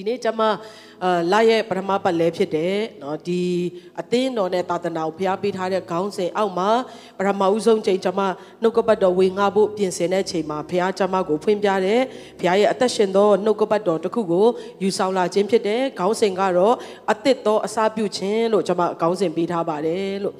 [0.00, 0.42] ီနေ့ကျွန်မ
[1.04, 3.42] အာလာရဲ့ပထမပတ်လဲဖြစ်တယ်เนาะဒီ
[4.00, 6.70] အသင်းတော်နဲ့သာသနာကိုဖျားပေးထားတဲ့ခေါင်းစဉ်အောက်မှာ
[7.18, 8.22] ပထမဦးဆုံးချိန်ကျွန်မ
[8.62, 12.02] နှုတ်ကပတ်တော်ဝေငှဖို့ပြင်ဆင်တဲ့ချိန်မှာဖျားကျွန်မကိုဖွင့်ပြတယ်
[12.40, 14.46] ဖျားရဲ့အသက်ရှင်သောနှုတ်ကပတ်တော်တစ်ခုကို
[14.82, 16.74] ယူဆောင်လာခြင်းဖြစ်တယ်ခေါင်းစဉ်ကတော့
[17.10, 20.36] အသစ်သောအစာပြုခြင်းလို့ကျွန်မခေါင်းစဉ်ပေးထားပါတယ်လို့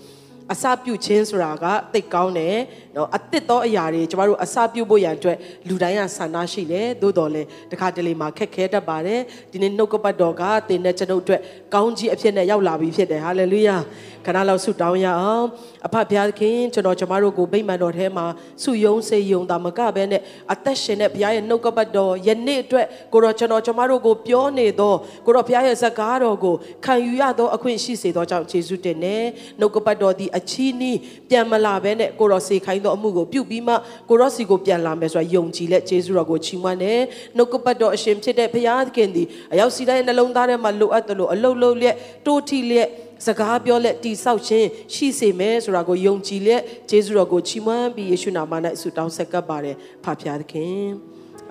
[0.52, 2.56] အစပြုခြင်းဆိုတာကသိကောင်းတယ်
[2.95, 9.21] နော်အသစ်သောအရာတွေကျမတို့အစပြုဖို့ရန်အတွက်လူတိုင်းကဆန္ဒရှိတယ်သို့တော်လည်းတခါတလေမှာခက်ခဲတတ်ပါတယ်
[9.52, 11.41] ဒီနေ့နှုတ်ကပတ်တော်ကသင်နဲ့ကျွန်ုပ်အတွက်
[11.73, 13.77] ကောင်းကြီးအဖြစ်နဲ့ရောက်လာပြီဖြစ်တယ်ဟာလေလုယာ
[14.25, 15.45] ခဏလောက်ဆုတောင်းရအောင်
[15.85, 18.25] အဖဘုရားခင်ကျွန်တော်ကျမတို့ကိုဗိမာန်တော်ထဲမှာ
[18.63, 20.21] ဆုယုံစေယုံတာမကဘဲနဲ့
[20.53, 26.55] အသက်ရှင်တဲ့ဘုရားရဲ့နှုတ်ကပတ်တော်ယနေ့အတွက်ကိုတော့ကျွန်တော်ကျမတို့ကိုပြောနေသောကိုတော့ဘုရားရဲ့စကားတော်ကို
[26.85, 29.23] ခံယူရသောအခွင့်ရှိစေသောကြောင့်ယေရှုတင်နဲ့
[29.59, 30.97] နှုတ်ကပတ်တော်သည်အချီးနှီး
[31.30, 33.73] ပြန်မလာဘဲနဲ့ကိုတော့စေခိုင်းသောအမှုကိုပြုပြီးမှ
[34.09, 37.02] ကိုတော်စီကိုပြန်လာမယ်ဆိုတာယုံကြည်လက်ယေရှုတော်ကိုချီးမွမ်းတယ်
[37.38, 42.89] နှုတ်ကပတ်တော်အရှင်ဖြစ်တဲ့ဘုရားခင်သည်အရောက်စီတိုင်းနှလုံးသားထဲမှာလိုအပ်တယ်လို့အလုတ်လုတ်လျက်တိုးထီလျက်
[43.25, 46.61] စကားပြောလက်တိဆောက်ခြင်းရှိစေမယ်ဆိုတာကိုယုံကြည်လက်
[46.92, 50.86] ယေရှုတော်ကိုချီးမွမ်းပြီးယေရှုနာမ၌ဆုတောင်းဆက်ကပ်ပါတယ်ဖဖျားသခင်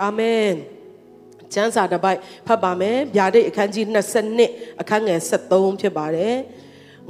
[0.03, 0.53] အာမင်
[1.55, 3.87] ကျမ်းစာတစ်ပိုက်ဖတ်ပါမယ်ဗျာဒိတ်အခန်းကြီး
[4.35, 6.37] 22အခန်းငယ်73ဖြစ်ပါတယ်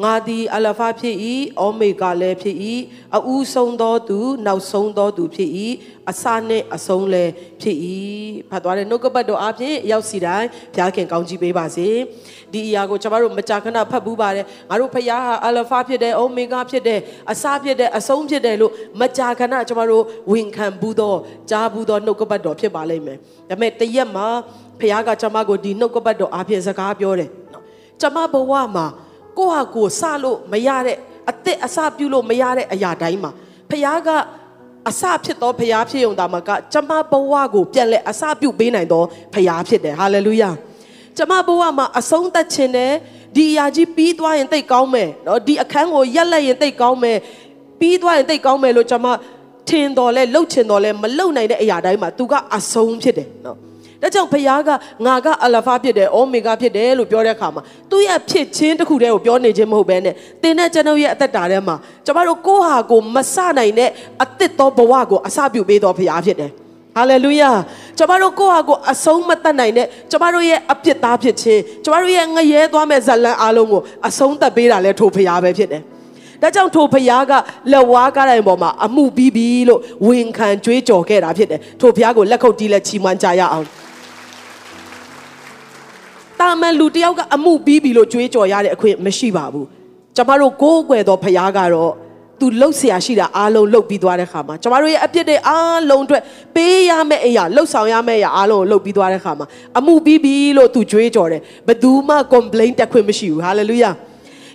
[0.04, 1.16] ငါသည်အလဖာဖြစ်၏
[1.60, 2.56] အောမေဂါလည်းဖြစ်၏
[3.16, 5.50] အဦးဆုံးသောသူ နောက်ဆုံးသောသူဖြစ်၏
[6.10, 7.76] အစနှင့်အဆုံးလည်းဖြစ်၏
[8.50, 11.88] ဖတ်သွားတဲ့နှုတ်ကပတ်တော်အပြင်ရောက်စီတိုင်းဘုရားခင်ကောင်းကြီးပေးပါစေ
[12.52, 21.14] ဒီအရာကိုကျွန်တော်တို့မကြာခဏဖတ်ဘူးပါတယ်ငါတို့ဖခင်ဟာအလဖာဖြစ်တယ်အိုမေဂါဖြစ်တယ်အစဖြစ်တယ်အဆုံးဖြစ်တယ်လို့မကြာခဏကျွန်တော်တို့ဝန်ခံဘူးသော
[21.50, 24.26] ကြားဘူးသောနှုတ်ကပတ်တော်ဖြစ်ပါလိမ့်မယ်ဒါပေမဲ့တရက်မှာ
[24.80, 27.62] ဖခင်ကကျွန်မကိုဒီနှုတ်ကပတ်တော်အပြင်စကားပြောတယ်နော်
[28.00, 28.86] ကျွန်မဘဝမှာ
[29.40, 30.96] ကိုဟာကိုစလို့မရတဲ့
[31.30, 33.30] အသက်အစပြုလို့မရတဲ့အရာတိုင်းမှာ
[33.70, 34.08] ဖခင်က
[34.88, 39.02] အစဖြစ်သောဖခင်ဖြစ်ုံသာမကကျမဘဝကိုပြန်လဲအစပြုပေးနိုင်သော
[39.34, 40.50] ဖခင်ဖြစ်တယ်ဟာလေလုယာ
[41.16, 42.92] ကျမဘဝမှာအဆုံးသတ်ခြင်းနဲ့
[43.36, 47.18] ဒီအရာကြီးပြီးသွားရင်သိကောင်းမယ်နော်ဒီအခန်းကိုရက်လက်ရင်သိကောင်းမယ်
[47.80, 49.08] ပြီးသွားရင်သိကောင်းမယ်လို့ကျွန်မ
[49.68, 53.56] ထင်တော်လဲလှုပ်ချင်တော်လဲမလှုပ်နိုင်တဲ့အရာတိုင်းမှာ तू ကအဆုံးဖြစ်တယ်နော်
[54.02, 54.70] ဒါကြောင့်ဖခင်က
[55.06, 63.90] ငါကအလဖာဖြစ်တယ်အိုမေဂါဖြစ်တယ်လို့ပြောတဲ့အခါမှာသူ့ရဲ့ဖြစ်ချင်းတစ်ခုတည်းကိုပြောနေခြင်းမဟုတ်ဘဲနဲ့သင်နဲ့ကျွန်ုပ်ရဲ့အသက်တာထဲမှာကျမတို့ကိုယ့်ဟာကိုမဆနိုင်တဲ့
[64.22, 66.50] အသစ်သောဘဝကိုအစပြုပေးတော်ဖခင်ဖြစ်တယ်
[66.96, 67.50] ဟာလေလုယာ
[67.98, 75.82] ကျမတို့ကိုယ့်ဟာကိုအဆုံးမတတ်နိုင်တဲ့ကျမတို့ရဲ့အပြစ်သားဖြစ်ခြင်းကျမတို့ရဲ့ငရဲသွားမဲ့ဇလံအားလုံးကိုအဆုံးသတ်ပေးတာလဲထိုဖခင်ပဲဖြစ်တယ်
[76.42, 77.32] ဒါကြောင့်ထိုဖရားက
[77.72, 83.66] လက်ဝါးကားတိုင်းပေါ်မှာအမှုပြီးပြီလို့ဝန်ခံကြွေးကြော်ခဲ့တာဖြစ်တယ်ထိုဖရားကိုလက်ခုပ်တီးလက်ချီးမွမ်းကြရအောင်
[86.39, 89.67] တာမန်လူတယောက်ကအမှုပြီးပြီလို့ကြွေးကြော်ရတဲ့အခွင့်မရှိပါဘူး
[90.15, 91.93] ကျမတို့ကိုးကွယ်သောဖရားကတော့
[92.39, 96.21] သူလှုပ်เสียရှိတာအားလုံးလှုပ်ပြီးသွားတဲ့ခါမှာကျမတို့ရဲ့အပြစ်တွေအားလုံးအတွက်
[96.55, 99.47] ပေးရမယ့်အရာလှုပ်ဆောင်ရမယ့်အရာအားလုံးကိုလှုပ်ပြီးသွားတဲ့ခါမှာ
[99.77, 103.91] အမှုပြီးပြီလို့သူကြွေးကြော်တယ်ဘယ်သူမှ complain တက်ခွင့်မရှိဘူးဟာလေလုယာ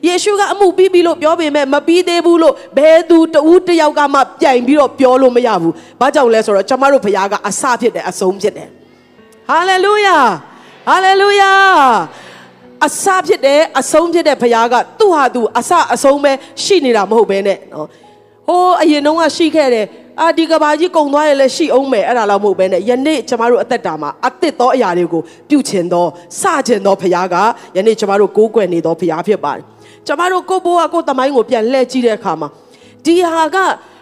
[0.06, 8.68] ယေရှုကအမှုပြီးပြီလို့ပြောပေမဲ့မပြီးသေးဘူးလို့ဘယ်သူတဦးတယောက်ကမှပြိုင်ပြီးတော့ပြောလို့မရဘူး။ဘာကြောင့်လဲဆိုတော့ကျမတို့ဘုရားကအစဖြစ်တယ်အဆုံးဖြစ်တယ်။
[9.50, 10.18] ဟာလေလုယာ။
[10.87, 11.53] ဟာလေလုယာ။
[12.85, 16.31] အစဖြစ်တယ်အဆုံးဖြစ်တဲ့ဘုရားကသူ့ဟာသူအစအဆုံးပဲ
[16.63, 17.87] ရှိနေတာမဟုတ်ဘဲနဲ့နော်။
[18.47, 19.85] ဟိုးအရင်တုန်းကရှိခဲ့တယ်
[20.21, 26.05] အာဒီကဘာကြီးကုံသွားရင်လည်းရှိအောင်မယ်အဲ့ဒါတော့မဟုတ်ဘဲနဲ့ယနေ့ကျမတို့အသက်တာမှာအသစ်သောအရာတွေကိုပြုချင်သော
[26.41, 27.35] စချင်သောဘုရားက
[27.75, 29.63] ယနေ့ကျမတို့ကိုးကွယ်နေသောဘုရားဖြစ်ပါတယ်
[30.07, 32.47] ကျမတို့ကိုဘိုးကကိုတမိုင်းကိုပြန်လှည့်ကြည့်တဲ့အခါမှာ
[33.05, 33.57] ဒီဟာက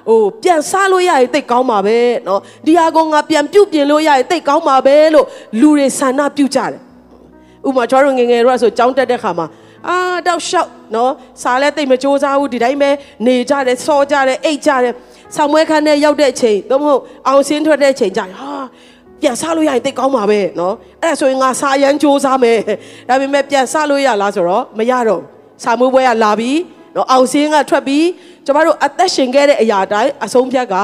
[0.08, 5.26] ဟိုပြန်စားလို့ရရင်တိတ်ကောင်းပါပဲเนาะဒီဟာကငါပြန်ပြုတ်ပြင်လို့ရရင်တိတ်ကောင်းပါပဲလို့
[5.60, 6.78] လူတွေဆန္ဒပြုကြတယ်
[7.66, 9.46] ဥမာကျွန်တော်ငယ်ငယ်တော့ဆိုကြောင်းတက်တဲ့ခါမှာ
[9.88, 9.96] အာ
[10.26, 11.10] တောက်လျှောက်เนาะ
[11.42, 12.90] စားလဲတိတ်မကြိုးစားဘူးဒီတိုင်းပဲ
[13.26, 14.94] နေကြတယ်စောကြတယ်အိတ်ကြတယ်
[15.36, 18.52] ဆောင်းမွဲခန်းနဲ့ရောက်တဲ့အချိန်သို့မဟုတ်အောင်စင်းထွက်တဲ့အချိန်ကြာဟာ
[19.20, 20.72] ပြန်စားလို့ရရင်တိတ်ကောင်းပါပဲเนาะ
[21.02, 22.58] အဲ့ဒါဆိုရင်ငါစားရမ်းကြိုးစားမယ်
[23.08, 25.22] ဒါပေမဲ့ပြန်စားလို့ရလားဆိုတော့မရတော့
[25.62, 26.58] စာမိုးပွဲကလာပြီး
[26.96, 28.04] နော်အောင်စင်းကထွက်ပြီး
[28.45, 30.75] ကျမတို့အသက်ရှင်ခဲ့တဲ့အရာတိုင်းအဆုံးဖြတ်က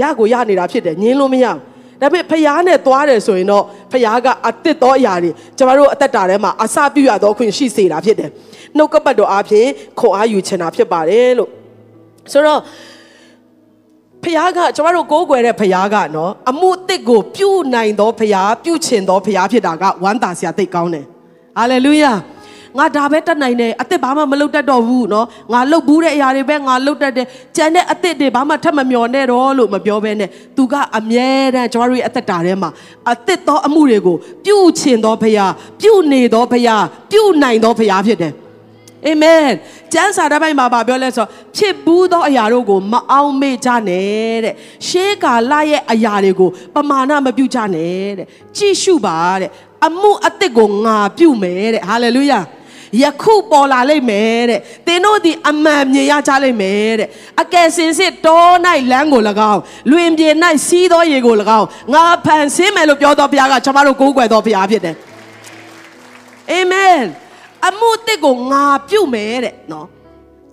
[0.00, 1.58] ရကိုရနေတာဖြစ်တယ်ညင်းလို့မရဘူး
[2.00, 8.30] ဒါပေမဲ့ဖျားနဲ့သွားတယ်ဆိုရင်တော့ဖျားကအတစ်သောအရာတွေကျမတို့အသက်တာထဲမှာအစပြုရသောခွင့်ရှိစေတာဖြစ်တယ်
[8.76, 9.66] နှုတ်ကပတ်တော်အပြင်
[9.98, 11.50] ခွန်အားယူချင်တာဖြစ်ပါတယ်လို့
[12.32, 12.60] ဆိုတော့
[14.22, 21.04] ဖခင်ကကျမတို့ကိုးကွယ်တဲ့ဖခင်ကနော်အမှုအသစ်ကိုပြုနိုင်သောဖခင်ပြုချင်သောဖခင်ဖြစ်တာကဝမ်းသာစရာသိကောင်းတယ်
[21.56, 22.12] ဟာလေလုယာ
[22.78, 27.26] ငါဒါပဲတတ်နိုင်တယ်အစ်စ်ဘာမှမလုပ်တတ်တော့ဘူးနော်ငါလှုပ်ဘူးတဲ့အရာတွေပဲငါလှုပ်တတ်တယ်
[27.56, 32.70] ကြံတဲ့အစ်စ်တွေဘာမှထပ်မမျောနဲ့တော့လို့မပြောဘဲနဲ့သူကအမြဲတမ်းကျွန်တော်ရဲ့အသက်တာထဲမှာ
[33.08, 35.46] အစ်စ်သောအမှုတွေကိုပြုချင်သောဖရာ
[35.80, 36.76] ပြုနေသောဖရာ
[37.10, 38.34] ပြုနိုင်သောဖရာဖြစ်တယ်
[39.06, 39.46] အာမင်
[39.92, 41.26] ကျမ်းစာတစ်ပိုင်းမှာပြောလဲဆို
[41.56, 44.54] ဖြစ်ဘူးသောအရာတို့ကိုမအောင်မေ့ကြနဲ့တဲ့
[44.86, 48.26] ရှေးကာလရဲ့အရာတွေကိုပမာဏမပြုကြနဲ့တဲ့
[48.56, 49.50] ကြည့်ရှုပါတဲ့
[49.86, 52.40] အမှုအစ်စ်ကိုငါပြုမယ်တဲ့ဟာလေလုယာ
[53.02, 57.08] ယခုပေါ်လာလိမ့်မယ်တဲ့သင်တို့ဒီအမှန်မြင်ရကြလိမ့်မယ်တဲ့
[57.40, 58.46] အကယ်စင်စစ်တော၌
[58.92, 59.22] လမ်းကို၎
[59.52, 59.60] င်း
[59.90, 60.34] လွင်ပြင်၌
[60.66, 64.96] စီးသောရေကို၎င်းငါဖန်ဆင်းမယ်လို့ပြောတော်ဘုရားကကျွန်တော်တို့ကိုးကွယ်တော်ဘုရားဖြစ်တယ်
[66.52, 67.00] အာမင်
[67.66, 69.86] အမှုအသစ်ကိုငါပြုမယ်တဲ့နော်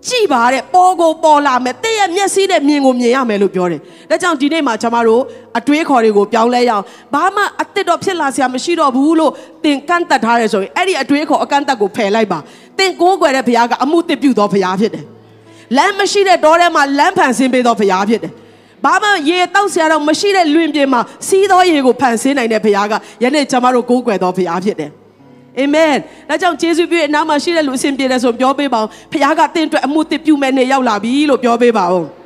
[0.10, 5.22] ကြည်ပါတဲ့ပေါ်ကိုပေါ်လာမယ်တဲ့ရဲ့မျက်စိနဲ့မြင်ကိုမြင်ရမယ်လို့ပြောတယ်။ဒါကြောင့်ဒီနေ့မှာကျွန်မတို့
[5.58, 6.84] အတွေးခေါ်တွေကိုပြောင်းလဲရအောင်
[7.14, 9.32] ဘာမှအစ်စ်တော့ဖြစ်လာစရာမရှိတော့ဘူးလို့
[9.64, 12.40] သင်ကန့်တတ်ထားရဲဆိုရင်အဲ့ဒီအတွေးခေါ်အကန့်တတ်ကိုဖယ်လိုက်ပါ။
[12.78, 15.06] သင်ကိုးကွယ်တဲ့ဘုရားကအမှုတစ်ပြုသောဘုရားဖြစ်တယ်။
[15.78, 18.32] လမ်းမရှိတဲ့တောထဲမှာလမ်းဖန်ဆင်းပေးသောဘုရားဖြစ်တယ်။
[18.86, 22.94] ဘာမှရေတောက်ဆရာတော့မရှိတဲ့လွင်ပြင်မှာစီးသောရေကိုဖန်ဆင်းနိုင်တဲ့ဘုရားက
[23.24, 24.92] ယနေ့ကျွန်မတို့ကိုးကွယ်သောဘုရားဖြစ်တယ်။
[25.60, 25.94] အာမင်။
[26.30, 32.04] ဒါကြောင့်ယေရှုပြည့်အနားမှာရှိတဲ့လူအစဉ်ပြေတယ်ဆိုပြောပေးပါဦး။ဖခင်ကတင့်အတွက်အမှုတစ်ပြုမဲ့နေရောက်လာပြီလို့ပြောပေးပါဦး။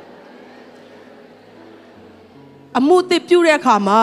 [2.78, 4.00] အမှုတစ်ပြုတဲ့အခါမှာ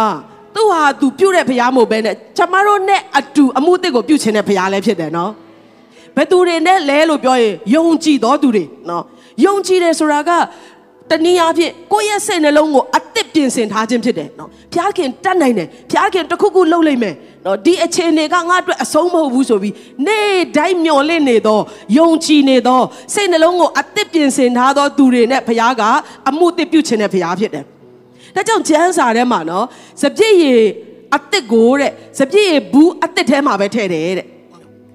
[0.55, 5.31] သူဟာသူပြုတဲ့ဖခင်မို့ပဲနဲ့ကျမတို့နဲ့အတူအမှုတစ်ကိုပြုခြင်းတဲ့ဖခင်လည်းဖြစ်တယ်နော်။
[6.15, 9.03] ဘယ်သူတွေနဲ့လဲလို့ပြောရင်ယုံကြည်တော်သူတွေနော်။
[9.45, 10.31] ယုံကြည်တယ်ဆိုတာက
[11.09, 17.15] တနည်းအားဖြင့်ကိုယ့်ရဲ့စိတ်နှလုံးကိုအသစ်ပြင်ဆင်ထားခြင်းဖြစ်တယ်နော်။ဖခင်တတ်နိုင်တယ်။ဖခင်တခုခုလုပ်လိမ့်မယ်။
[17.45, 19.73] နော်ဒီအခြေအနေကငါအတွက်အဆုံးမဟုတ်ဘူးဆိုပြီး
[20.07, 21.59] နေ့တိုင်းမျော်လင့်နေသော
[21.97, 22.81] ယုံကြည်နေသော
[23.13, 25.83] စိတ်နှလုံးကိုအသစ်ပြင်ဆင်ထားသောသူတွေနဲ့ဘုရားက
[26.29, 27.65] အမှုတစ်ပြုခြင်းနဲ့ဘုရားဖြစ်တယ်။
[28.35, 29.65] ဒါကြောင့်ကျမ်းစာထဲမှာနော်
[30.01, 30.63] စပြည့်ရည်
[31.15, 34.27] အသစ်ကိုတဲ့စပြည့်ရည်ဘူးအသစ်ထဲမှာပဲထည့်တယ်တဲ့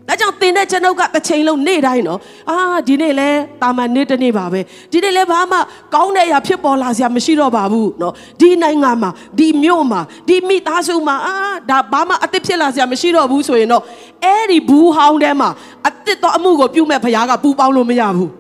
[0.09, 2.19] ဒါကြောင့်သင်တဲ့ကျွန်ုပ်ကတစ်ချိန်လုံးနေ့တိုင်းနော်
[2.51, 2.57] အာ
[2.89, 3.29] ဒီနေ့လဲ
[3.63, 4.61] တာမန်နေ့တစ်နေ့ပါပဲ
[4.93, 5.59] ဒီနေ့လဲဘာမှ
[5.95, 11.37] ကောင်းတဲ့အရာဖြစ်ပေါ်လာစရာမရှိတော့ပါဘူးနော်ဒီနိုင်ငံမှာဒီမြို့မှာဒီမိသားစုမှာအာ
[11.71, 13.83] ဒါဘာမှအသစ်ဖြစ်လာစရာမရှိတော့ဘူးဆိုရင်တော့
[14.25, 15.49] အဲ့ဒီဘူးဟောင်းထဲမှာ
[15.89, 18.31] အသစ်သောအမှုကိုပြုမဲ့ဘုရားကပူပေါင်းလို့မရဘူး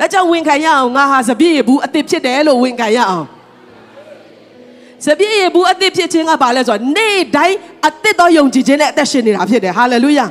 [0.00, 3.26] ဒါကြောင့်ဝင်ခံရအောင်ငါဟာစပြည့်ရဘူးအသစ်ဖြစ်တယ်လို့ဝင်ခံရအောင်
[5.06, 10.26] စပြည့်ရဘူးအသစ်ဖြစ်ခြင်းကဘာလဲဆိုတော့နေ့တိုင်းအသစ်သောယုံကြည်ခြင်းနဲ့အသက်ရှင်နေတာဖြစ်တယ်ဟာလေလုယာ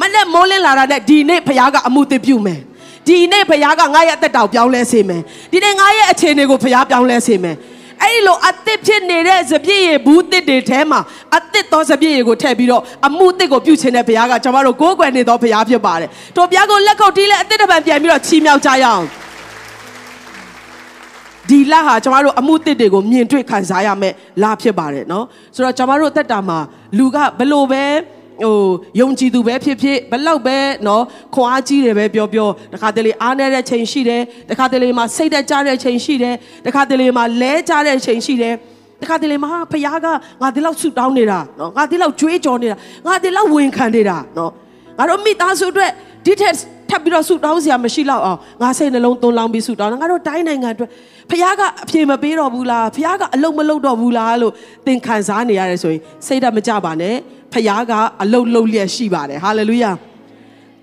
[0.00, 2.60] မနဲ့မိုးလင်းလာတာနဲ့ဒီနေ့ဖခင်ကအမှုသစ်ပြုမယ်
[3.08, 5.22] ဒီနေ့ဖခင်ကငါရဲ့အသက်တောင်ပြောင်းလဲစေမယ်
[5.52, 7.56] ဒီနေ့ငါရဲ့အခြေအနေကိုဖခင်ပြောင်းလဲစေမယ်
[8.02, 11.00] အဲ့ဒီလိုအသစ်ဖြစ်နေတဲ့စပြည့်ရဘူးတစ်တွေထဲမှာ
[11.36, 19.04] အသစ်သောစပြည့်ရကိုထည့်ပြီးတော့အမှုတစ်ကိုပြုချင်တဲ့ဘုရားကကျွန်တော်တို့ကိုးကွယ်နေသောဘုရားဖြစ်ပါတယ်။တို့ဘုရားကိုလက်ခုပ်တီးလဲအသစ်တစ်ပံပြန်ပြီးတော့ချီးမြှောက်ကြရအောင်။
[21.50, 26.58] ဒီလဟာကျမတို့အမှုတစ်တွေကိုမြင်တွေ့ခံစားရမယ်လဖြစ်ပါတယ်နော်ဆိုတော့ကျမတို့တက်တာမှာ
[26.98, 27.84] လူကဘလို့ပဲ
[28.43, 28.57] ဟို
[28.99, 31.01] ယုံကြည်သူပဲဖြစ်ဖြစ်ဘလောက်ပဲเนาะ
[31.35, 36.35] ခွန်အားကြီးတယ်ပဲပြောပြောတခါတလေအားနေတဲ့ချိန်ရှိတယ်တခါတလေမှာစိတ်သက်ကြတဲ့ချိန်ရှိတယ်
[36.65, 38.53] တခါတလေမှာလဲကြတဲ့ချိန်ရှိတယ်
[39.01, 40.07] တခါတလေမှာဖခင်က
[40.41, 42.75] ငါဒီလောက်ဆူတောင်းနေတာเนาะငါဒီလောက်ကြွေးကြော်နေတာ
[43.07, 44.49] ငါဒီလောက်ဝင်ခံနေတာเนาะ
[44.97, 45.91] ငါတို့မိသားစုအတွက်
[46.25, 46.53] ဒီထက်
[46.89, 50.89] ထပ်ပြီးတော့ဆူတောင်းစရာမရှိတော့အောင်ငါစိတ်နှလုံးသွန်းလောင်းပြီးဆူတောင်းငါတို့တိုင်းနိုင်ငံအတွက်
[51.29, 54.53] ဖခင်ကအပြေမပေးတော့ဘူးလားဖခင်ကအလုံးမလုံးတော့ဘူးလားလို့
[54.87, 57.15] သင်ခံစားနေရတယ်ဆိုရင်စိတ်ဓာတ်မကြပါနဲ့
[57.52, 59.90] ဖခင်ကအလုံးလုံးလျက်ရှိပါတယ်ဟာလေလုယာ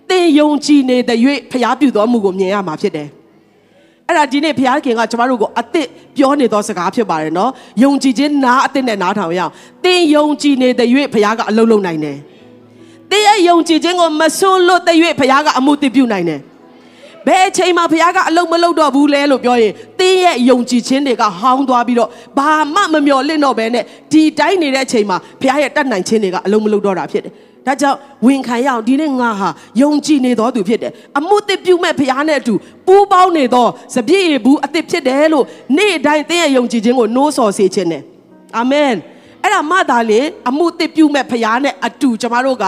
[0.10, 1.18] သင်ယုံကြည်နေတဲ့၍
[1.52, 3.10] ဖခင်ပြုတော်မူကိုမြင်ရမှာဖြစ်တယ်
[4.08, 7.52] အဲ့ဒါဒီနေ့ဘုရားခင်ကကျမတို့ကိုအစ်စ်ပြောနေသောစကားဖြစ်ပါတယ်နော်
[7.84, 9.52] ယုံကြည်ခြင်းနားအစ်စ်နဲ့နားထောင်ရအောင်
[9.84, 12.18] သင်ယုံကြည်နေတဲ့၍ဘုရားကအလုံးလုံးနိုင်တယ်
[13.12, 16.40] သင်ရဲ့ယုံကြည်ခြင်းကိုမဆွလွတ်တဲ့၍ဘုရားကအမှုတည်ပြုနိုင်တယ်
[17.28, 27.34] ဘယ်အချိန်မှာဘုရားကအလုံးမလုံးတော့ဘူးလဲလို့ပြောရင်တင်းရဲ့ယုံကြည်ခြင်းတွေကဟောင်းသွားပြီးတော့ဘာမှမမျော်လင့်တော့ဘဲနဲ့ဒီတိုင်းနေတဲ့အချိန်မှာဘုရားရဲ့တတ်နိုင်ခြင်းတွေကအလုံးမလုံးတော့တာဖြစ်တယ်။
[27.68, 29.50] ဒါကြောင့်ဝင်ခံရအောင်ဒီနေ့ငါဟာ
[29.82, 32.54] ယုံကြည်နေတော်သူဖြစ်တယ်။အမှုတစ်ပြုမဲ့ဘုရားနဲ့အတူ
[32.88, 35.46] ပူးပေါင်းနေသောစပြည့်ရဘူးအသစ်ဖြစ်တယ်လို့
[35.78, 38.04] နေ့တိုင်းတင်းရဲ့ယုံကြည်ခြင်းကိုနှိုးဆော်စေခြင်းနဲ့
[38.58, 38.94] အာမင်။
[39.44, 42.66] အဲ့ဒါမှသာလေအမှုတစ်ပြုမဲ့ဖရားနဲ့အတူကျမတို့က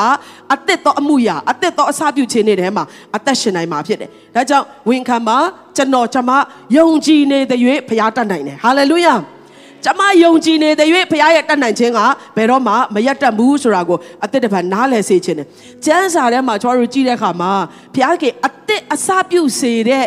[0.54, 2.84] အသက်သောအမှုရာအသက်သောအစာပြုခြင်းတွေထဲမှာ
[3.16, 5.38] အသက်ရှင်နိုင်မှာဖြစ်တယ်။ဒါကြောင့်ဝန်ခံမှာ
[5.78, 6.32] ကျွန်တော်ကျမ
[6.78, 9.16] ယုံကြည်နေတဲ့၍ဖရားတတ်နိုင်တယ်။ဟာလေလုယာ။
[9.86, 12.00] ကျမယုံကြည်နေတဲ့၍ဖရားရဲ့တတ်နိုင်ခြင်းက
[12.36, 15.48] ဘယ်တော့မှမရက်တတ်ဘူးဆိုတာကိုအသက်တပံနားလည်စေခြင်းတယ်။
[15.86, 17.52] ကျမ်းစာထဲမှာကျွန်တော်တို့ကြည့်တဲ့အခါမှာ
[17.94, 20.06] ဖရားကအသက်အစာပြုစေတဲ့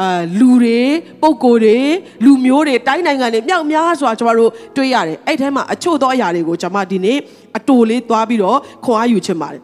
[0.00, 0.80] အာလူတွေ
[1.22, 1.78] ပုံကိုယ်တွေ
[2.24, 7.18] လူမျိုးတွေတိုင်းနိုင်ငံတွေမြောက်များစွာကျွန်တော်တို့တွေ့ရတယ်အဲ့ထဲမှာအချို့သောအရာတွေကိုကျွန်မဒီနေ့
[7.58, 9.62] အတူလေးသွားပြီးတော့ခွန်အားယူချင်ပါတယ်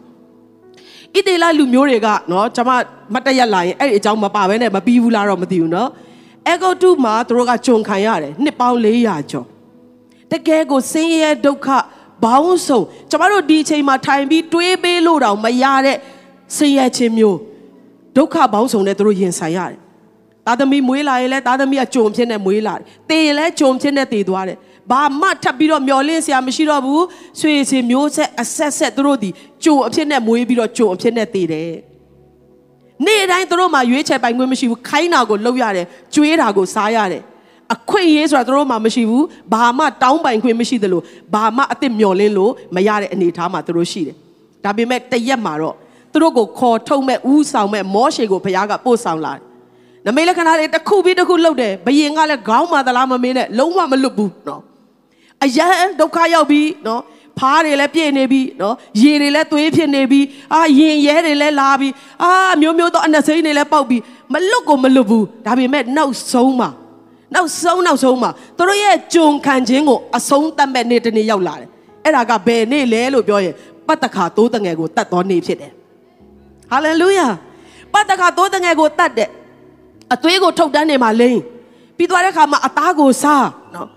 [1.15, 2.71] ဣသေလလူမျိုးတွေကနော်ကျွန်မ
[3.13, 5.89] မတရက်လာရင်အဲ့ဒီအကြောင်းမပါဘဲနဲ့မပြီးဘူးလားတော့မသိဘူးနော်
[6.47, 9.45] အေဂိုတုမှာသူတို့ကဂျုံခံရတယ်နှစ်ပေါင်း400ကျော်
[10.31, 11.67] တကယ်ကိုဆင်းရဲဒုက္ခ
[12.23, 12.79] ဘောင်းဆုံ
[13.11, 15.97] ကျွန်တော်တို့ဒီအချိန်မှာထိုင်ပြီးတွေးပေးလို့တောင်မရတဲ့
[16.57, 17.37] ဆင်းရဲခြင်းမျိုး
[18.17, 19.84] ဒုက္ခဘောင်းဆုံနဲ့သူတို့ရင်ဆိုင်ရတယ်
[20.45, 24.57] သားသမီးမွေးလာရင်လည်းသားသမီးကကြုံဖြစ်နေမွေးလာတယ်။တေရင်လည်းကြုံဖြစ်နေတည်သွားတယ်။
[24.91, 27.01] ဘာမှထပ်ပြီးတော့မျောလင့်စရာမရှိတော့ဘူး။
[27.39, 29.29] ဆွေစီမျိုးဆက်အဆက်ဆက်သူတို့ဒီ
[29.63, 31.71] ကြုံအဖြစ်နဲ့မွေးပြီးတော့ကြုံအဖြစ်နဲ့တည်တယ်။
[33.05, 37.23] နေ့တိုင်းသူတို့မှရွေးချယ်ပိုင်ခွင့်မရှိဘူး။ခိုင်းတာကိုလုပ်ရတယ်။ကျွေးတာကိုစားရတယ်။
[37.73, 41.01] အခွင့်အရေးဆိုတာသူတို့မှမရှိဘူးဘာမှတောင်းပိုင်ခွင့်မရှိသလို
[41.33, 44.15] ဘာမှအစ်စ်မျော်လင့်လို့မရတဲ့အနေအထားမှာသူတို့ရှိတယ်
[44.63, 45.75] ဒါပေမဲ့တရက်မှာတော့
[46.11, 49.41] သူတို့ကိုခေါ်ထုတ်မဲ့ဥဆောင်မဲ့မောရှေကိုဘုရားကပို့ဆောင်လာတယ်
[50.05, 54.61] နမိတ်လက္ခဏာတွေတစ်ခုပြီးတစ်ခုလုပ်တယ်ဘယင်ကလည်းခေါင်းမာသလားမမင်းနဲ့လုံးဝမလွတ်ဘူးနော်
[55.43, 57.01] အရန်ဒုက္ခရောက်ပြီနော်
[57.39, 60.21] ဖားတွေလည်းပြည့်နေပြီနော်ရေတွေလည်းသွေးဖြစ်နေပြီ
[60.53, 61.89] အာရင်ရဲတွေလည်းလာပြီ
[62.23, 62.31] အာ
[62.61, 63.97] မျိုးမျိုးသောအနှစိမ့်တွေလည်းပေါက်ပြီ
[64.33, 66.69] မလွတ်ကိုမလွတ်ဘူးဒါပေမဲ့နောက်ဆုံးမှာ
[67.35, 71.69] နောက်ဆုံးနောက်ဆုံးမှာသူတို့ရဲ့ကြုံခံခြင်းကိုအဆုံးသတ်မဲ့နေ့တစ်နေ့ရောက်လာတယ်
[72.03, 73.55] အဲ့ဒါကဘယ်နေ့လဲလို့ပြောရင်
[73.87, 75.71] ပတ်တခါသိုးတငယ်ကိုတတ်တော်နေ့ဖြစ်တယ်
[76.71, 77.27] ဟာလေလုယာ
[77.93, 79.29] ပတ်တခါသိုးတငယ်ကိုတတ်တဲ့
[80.13, 81.41] အသွေးကိုထုတ်တန်းနေမှာလိမ့်
[81.97, 83.87] ပြီးသွားတဲ့ခါမှာအသားကိုစားနော်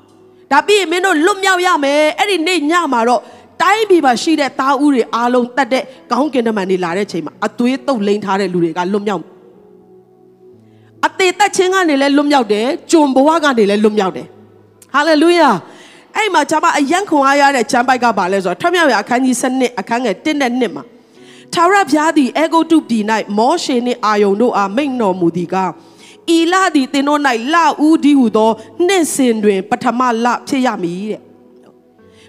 [0.52, 3.20] ဒါပြီးရင်မင်းတို့လွတ်မြောက်ရမယ်အဲ့ဒီနေ့ညမှာတော့
[3.62, 9.22] တိုင်းပြည်မှာရှိတဲ့သားဦးတွေအားလုံးတတ်တဲ့ကောင်းကင်တမန်တွေလာတဲ့ချိန်မှာအသွေးတုပ်လိမ့်ထားတဲ့လူတွေကလွတ်မြောက်
[11.06, 14.26] အသေးသက်ချင်းကနေလည်းလွတ်မြောက်တယ်ဂျွန်ဘဝကနေလည်းလွတ်မြောက်တယ်
[14.94, 15.50] ဟာလေလုယာ
[16.16, 20.84] အဲ့မှာကျွန်မအယံခွန်အားရတဲ့ချမ်းပိုက်ကပါလဲဆိုတော့ထွမြောက်ရအခန်းကြီး7အခန်းငယ်1နဲ့2မှာ
[21.54, 23.04] ထာဝရဘုရားသည်အေဂုတုပြည်၌
[23.38, 25.70] မောရှေနှင့်အာယုန်တို့အားမိန့်တော်မူသည်ကား
[26.36, 27.20] ဤလသည်သင်တို့၌
[27.54, 27.56] လ
[27.86, 28.50] ဦးဒီဟုသော
[28.86, 31.20] နှစ်စဉ်တွင် ပထမလဖြစ်ရမည်တဲ့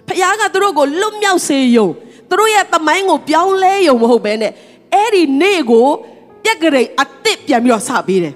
[0.06, 1.88] ဖခင်ကသူတို့ကိုလွတ်မြောက်စေယုံ
[2.28, 4.52] သူတို့ရဲ့တမိုင်းကိုပြောင်းလဲယုံမဟုတ်ဘဲနဲ့
[4.94, 5.86] အဲ့ဒီနေ့ကို
[6.44, 8.34] ပြက်ကလေးအစ်စ်ပြန်ပြီးတော့စပေးတယ်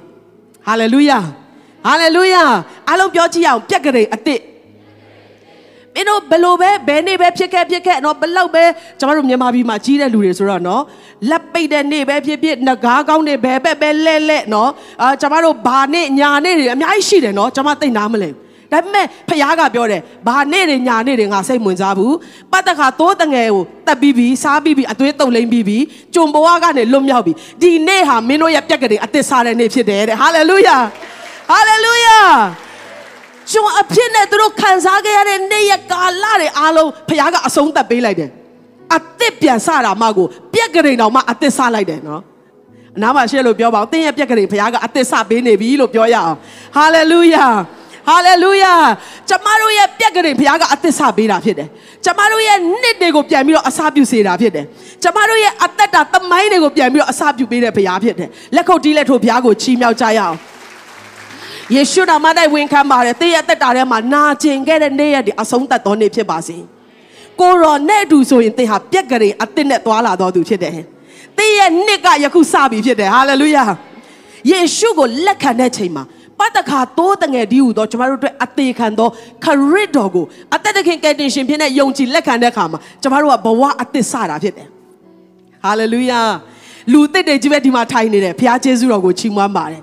[0.66, 1.18] ဟာလေလုယာ
[1.87, 2.44] ဟာလေလုယာ
[2.88, 4.42] အားလုံးပြောကြည့်အောင်ပြက်ကလေးအစ်စ်
[5.94, 8.64] မင်းတို့ဘလို့ပဲဘယ်နေ့ပဲဖြစ်ခဲ့ဖြစ်ခဲ့နော်ဘလောက်ပဲ
[9.00, 10.83] ကျွန်တော်တို့မြန်မာပြည်မှာကြီးတဲ့လူတွေဆိုတော့နော်
[11.30, 14.70] လက် ပိတ်တဲ့နေ့ပဲဖြစ်ဖြစ်ငကားကောင်းနေဘယ်ဘက်ပဲလဲလဲနော်
[15.02, 18.30] အာကျွန်တော်တို့ဘာနေ့ညာနေ့တွေအများကြီးရှိတယ်နော်ကျွန်မသိနားမလဲ
[18.73, 22.16] ဒါပေမဲ့ဖခင်ကပြောတယ်ဘာနေ့တွေညာနေ့တွေငါစိတ်ဝင်စားဘူး
[22.52, 25.84] ပတ်တခါသိုးတငယ်ကိုတက်ပြီးပြီးစားပြီးပြီးအသွေးတုပ်လိမ့်ပြီးပြီး
[26.14, 30.78] ကြုံဘဝကနေလွတ်မြောက်ပြီးဒီနေ့ဟာမင်းတို့ရဲ့ပြက်ကလေးအသက်စားတဲ့နေ့ဖြစ်တယ်တဲ့ဟာလေလုယာ
[31.50, 32.18] ဟာလေလုယာ
[33.52, 38.30] ကျွန်အဖြစ်နဲ့သူတို့ခံစားခဲ့ရတဲ့နေ့ရက်ကာလတွေအားလုံးဖခင်ကအဆုံးသတ်ပေးလိုက်တယ်
[38.96, 42.22] အသက်ပြန်စတာမှကိုပြက်ကလေးတောင်မှအသက်စလိုက်တယ်နော်
[42.96, 46.34] အနားမှာရှေ့လို့ပြောပါအောင်တင်းရဲ့ပြက်ကလေးဖခင်ကအသက်စပေးနေပြီလို့ပြောရအောင်
[46.76, 47.46] ဟာလေလုယာ
[48.08, 48.74] ဟာလေလုယာ
[49.28, 51.68] ကျမတို့ရဲ့ပြက်ကလေးဘုရားကအသက်ဆပေးတာဖြစ်တယ်
[52.04, 54.66] ကျမတို့ရဲ့နှစ်တွေကိုပြန်ပြီးတော့အစာပြုစေတာဖြစ်တယ်
[55.02, 60.36] ကျမတို့ရဲ့အသက်တာသမိုင်းတွေကိုပြန်ပြီးတော့အစာပြုပေးတဲ့ဘုရားဖြစ်တယ်လက်ခုပ်တီးလက်ထိုးဘုရားကိုချီးမြှောက်ကြရအောင်
[61.74, 66.56] ယေရှုတော်မတိုင်ဝင်ခံပါတယ်တေးရသက်တာထဲမှာနာကျင်ခဲ့တဲ့နေ့ရက်ဒီအဆုံးသတ်သောနေ့ဖြစ်ပါစေ
[67.40, 70.72] ကိုရောနဲ့အတူဆိုရင်သင်ဟာပြက်ကလေးအသက်နဲ့သွားလာတော်သူဖြစ်တယ်
[71.38, 73.64] သင်ရဲ့နှစ်ကယခုစပြီဖြစ်တယ်ဟာလေလုယာ
[74.50, 76.04] ယေရှုကိုလက်ခံတဲ့ချိန်မှာ
[76.38, 79.08] ပတ်တခါတိုးတငယ်ဒီဟုသောကျမတို့အတွက်အသေးခံသော
[79.44, 80.24] ခရစ်တော်ကို
[80.54, 84.68] အသက်သခင်ကယ်တင်ရှင်ဖြစ်တဲ့ယုံကြည်လက်ခံတဲ့အခါမှာကျမတို့ကဘဝအသက်စတာဖြစ်တယ်
[85.64, 86.20] ဟာလေလုယာ
[86.92, 89.82] လူသစ်တွေကြီးပဲဒီမှာထိုင်နေတယ်ဘုရားကျေးဇူးတော်ကိုချီးမွမ်းပါတယ်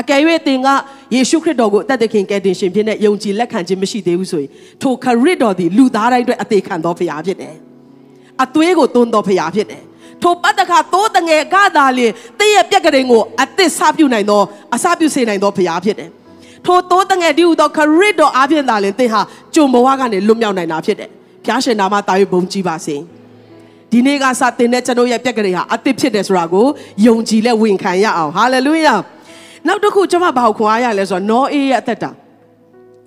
[0.00, 0.68] အကယ်၍သင်က
[1.14, 4.50] ယေရှုခရစ်တော်ကိုအသက်သခင်ကယ်တင်ရှင်ဖြစ်တဲ့ယုံကြည်လက်ခံခြင်းမရှိသေးဘူးဆိုရင်
[4.82, 7.54] ထိုခရစ်တော်သည်လူသားတိုင်းအတွက်အသေးခံသောဖရားဖြစ်တယ်။
[8.44, 9.82] အသွေးကိုသွန်းသောဖရားဖြစ်တယ်။
[10.22, 14.42] ထိုပတ်တခါသိုးတငယ်ကသာလျှင်တည့်ရဲ့ပြက်ကလေးကိုအသစ်စပြုနိုင်သော
[14.74, 16.10] အစပြုစေနိုင်သောဖရားဖြစ်တယ်။
[16.66, 19.20] ထိုသိုးတငယ်ဒီဟူသောခရစ်တော်အပြင်သာလျှင်သင်ဟာ
[19.54, 21.10] ကြုံဘဝကနေလွတ်မြောက်နိုင်တာဖြစ်တယ်။
[21.44, 22.96] ဖျားရှင်နာမတာ၍ဘုံကြီးပါစေ။
[23.90, 26.66] ဒီနေ့ကစတင်တဲ့ကျွန်တော်ရဲ့ပြက်ကလေးဟာအသစ်ဖြစ်တယ်ဆိုတာကို
[27.06, 28.94] ယုံကြည်လက်ဝန်ခံရအောင်။ဟာလေလုယာ။
[29.67, 32.11] နောက်တစ်ခုကျွန်မဘာကိုခွန်အားရလဲဆိုတော့နောအေးရဲ့အသက်တာ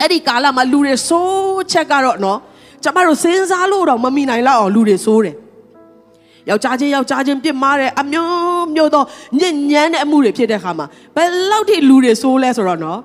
[0.01, 2.39] အဲ့ဒီကာလမှာလူတွေစိုးချက်ကတော့နော်
[2.83, 5.37] ကျွန်မတို့စဉ်းစားလို့တော့မမိနိုင်လောက်အောင်လူတွေစိုးတယ်
[6.49, 9.05] ယောက်ျားချင်းယောက်ျားချင်းပြစ်မှားတယ်အမျိုးမျိုးသော
[9.41, 12.99] ညဉ့်ညမ်းတဲ့အမှုတွေဖြစ်တဲ့ခါမှာဘယ်လောက်ထိလူတွေစိုးလဲဆိုတော့နော်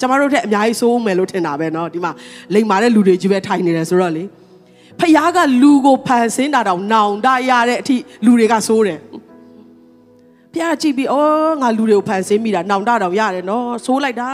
[0.00, 2.12] ကျမတို့ထက်အများကြီးစိုးမယ်လို့ထင်တာပဲเนาะဒီမှာ
[2.54, 4.24] လိမ်မာတဲ့လူတွေကြီးပဲထိုင်နေတယ်ဆိုတော့လေ
[5.00, 8.98] ဖခင်ကလူကိုဖန်ဆင်းတာတောင်နောင်တရတဲ့အထိလူတွေကစိုးတယ်
[10.53, 14.29] ဖခင်ကြည့်ပြီးအော်ငါလူတွေကိုဖန်ဆင်းမိတာနောင်တတောင်ရတယ်နော်စိုးလိုက်တာ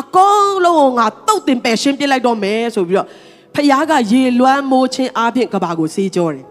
[0.00, 3.08] အကုန်လုံးကိုငါတုတ်တင်ပယ်ရှင်းပြလိုက်တော့မယ်ဆိုပြီးတော့
[3.54, 6.46] ဖခင်ကရေလွှမ်းမိုးခြင်းအပြင်ကဘာကိုစေးကြောတယ်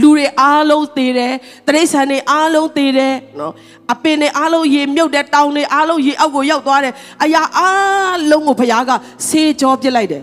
[0.00, 1.32] လူတွေအားလုံးသေးတယ်
[1.66, 3.52] တရိษံတွေအားလုံးသေးတယ်နော်
[3.92, 8.90] အပင်တွေအားလုံးရေမြုပ်တဲ့တောင်တွေအားလုံးရေအောက်ကိုရောက်သွားတယ်အရာအားလုံးကိုဖခင်က
[9.28, 10.22] ဆေးကြောပစ်လိုက်တယ်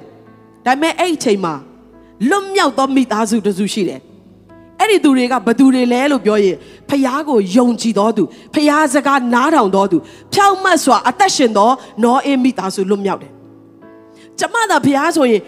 [0.65, 1.53] ဒါပေမဲ့အဲ့အချိန်မှာ
[2.29, 3.99] လွတ်မြောက်သောမိသားစုတစုရှိတယ်
[4.79, 6.55] အဲ့ဒီသူတွေကဘသူတွေလဲလို့ပြောရင်
[6.89, 9.97] ဖះကိုယုံကြည်တော်သူဖះစကားနားထောင်တော်သူ
[10.33, 11.69] ဖြောင့်မတ်စွာအသက်ရှင်သော
[12.03, 13.31] နောအေမိသားစုလွတ်မြောက်တယ်
[14.39, 15.41] ကျမသာဖះဆိုရင်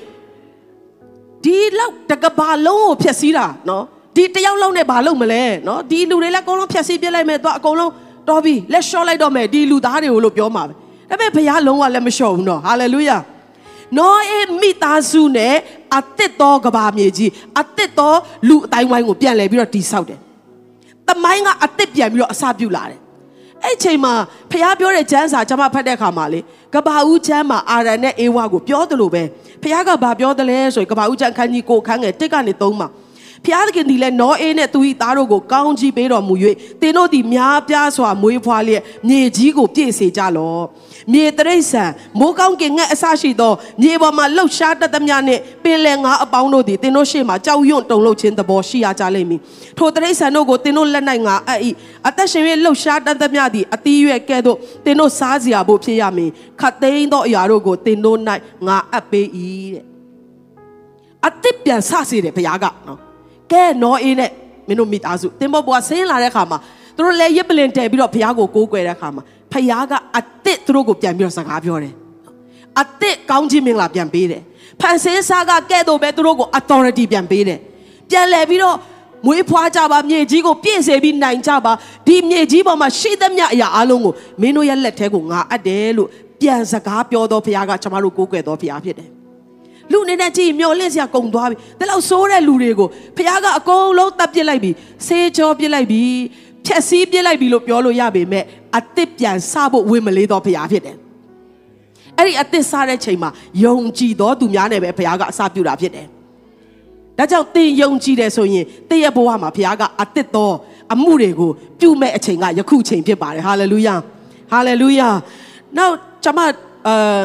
[1.43, 3.83] ဒီလောက်တကဘာလုံးကိုဖျက်ဆီးတာနော်
[4.15, 7.91] ဒီတယောက်လုံးနဲ့ဘာလုပ်မလဲနော်ဒီလူတွေလည်းအကုန်လုံးဖျက်ဆီးပြစ်လိုက်မယ်တော့အကုန်လုံး
[8.29, 10.73] တော်ပြီလက်လျှော့လိုက်တော့မယ်ဒီလူသားတွေကိုလို့ပြောမှာပဲ
[11.09, 13.17] ဒါပေမဲ့ဘုရားလုံးဝလက်မလျှော့ဘူးနော်ဟာလေလုယာ
[13.97, 15.55] နောအေမိသားစုနဲ့
[15.97, 18.13] အသစ်သောကဘာမြေကြီးအသစ်သော
[18.47, 20.19] လူအတိုင်းဝိုင်းကိုပြန်လဲပြီးတော့တိဆောက်တယ်။
[21.07, 22.99] တမိုင်းကအသစ်ပြန်ပြီးတော့အစပြုလာတယ်။
[23.63, 24.13] အဲ့ချိန်မှာ
[24.51, 26.39] ဖះပြောတဲ့ကျမ်းစာကျွန်မဖတ်တဲ့အခါမှာလေ
[26.73, 29.23] ကဘာဦးချမ်းမှာအာရန်နဲ့အေဝါကိုပြောတယ်လို့ပဲ
[29.63, 32.87] ဖះကဘာပြောတယ်လဲဆိုရင်ကဘာဦးချမ်းခန်းကြီးကိုခန်းငယ်တစ်ကနေသုံးမှာ
[33.45, 36.35] ဖျားသခင်ဒီလဲနောအေးနဲ့သူ၏သားတို့ကိုကောင်းကြီးပေးတော်မူ၍
[36.81, 40.63] သင်တို့သည်များပြားစွာမွေးဖွားလျက်မြေကြီးကိုပြည့်စေကြလော့
[41.13, 41.83] မြေတရိษံ
[42.19, 49.39] မိုးကောင်းကင်ငှက်အစရှိသောမြေပေါ်မှာလှုပ်ရှားတတ်သမျှနှင့်ပင်လယ်ငါအပေါင်းတို့သည်သင်တို့ရှေ့မှာကြောက်ရွံ့တုန်လှုပ်ခြင်းသဘောရှိရကြလိမ့်မည်
[49.77, 51.59] ထိုတရိษံတို့ကိုသင်တို့လက်၌ငါအပ်၏
[52.07, 56.29] အသက်ရှင်၍လှုပ်ရှားတတ်သမျှသည်အသီးရွက်ကဲ့သို့သင်တို့စားစရာဖို့ဖြစ်ရမည်
[56.61, 58.17] ခတ်သိမ်းသောအရာတို့ကိုသင်တို့၌
[58.67, 59.27] ငါအပ်ပေး၏
[59.73, 59.83] တဲ့
[61.27, 62.99] အသစ်ပြန်ဆစေတယ်ဘုရားကနော်
[63.51, 64.31] ကဲနော်အေးနဲ့
[64.67, 66.57] မင်းတို့မိသားစုတင်ဘောဘွားဆင်းလာတဲ့ခါမှာ
[66.95, 71.93] သူတို့လည်းရစ်ပလင်တဲပြီးတော့ဘုရားကိုကိုးကွယ်တဲ့ခါမှာ ဘုရားကအသစ်သူတို့ကိုပြန်ပြီးတော့စကားပြောတယ်
[72.81, 74.41] အသစ်ကောင်းခြင်းမင်္ဂလာပြန်ပေးတယ်
[74.81, 77.59] ဖန်ဆင်းစားကကဲ့သို့ပဲသူတို့ကို authority ပြန်ပေးတယ်
[78.09, 78.77] ပြန်လဲပြီးတော့
[79.25, 81.73] မွေးဖွားကြပါမြေကြီးကိုပြည့်စေပြီးနိုင်ကြပါ
[82.07, 86.09] ဒီမြေကြီးပေါ်မှာရှိသမျှအရာအလုံးကိုမင်းတို့ရဲ့လက်ထဲကိုငါအပ်တယ်လို့
[86.41, 89.09] ပြန်စကားပြောတော်ဘုရားကကျွန်တော်တို့ကိုးကွယ်တော်ဘုရားဖြစ်တယ်
[89.91, 94.71] လူအနေနဲ့ကြည့်မျောလင့်စရာကုန်သွားပြီဒါလောက်ဆိုးတဲ့လူတွေကိုဖခင်ကအကုန်လုံးတပ်ပစ်လိုက်ပြီ
[95.07, 96.03] ဆေးကြောပစ်လိုက်ပြီ
[96.65, 98.43] ဖြက်စီးပစ်လိုက်ပြီလို့ပြောလို့ရပေမဲ့
[98.77, 100.97] အသစ်ပြန်စဖို့ဝေမလေးတော့ဖခင်ဖြစ်တယ်
[102.17, 103.29] အဲ့ဒီအသစ်စတဲ့ချိန်မှာ
[103.65, 106.07] ယုံကြည်တော်သူများနဲ့ပဲဖခင်ကအစပြုတာဖြစ်တယ်
[107.17, 110.55] ဒါကြောင့်သင်ယုံကြည်တယ်ဆိုရင်သင်ရဲ့ဘဝမှာဖခင်ကအသစ်တော်
[110.93, 113.95] အမှုတွေကိုပြုမဲ့အချိန်ကယခုချိန်ဖြစ်ပါတယ်ဟာလေလုယာ
[114.51, 115.09] ဟာလေလုယာ
[115.77, 116.39] နောက်ကျွန်မ
[116.87, 117.21] အာ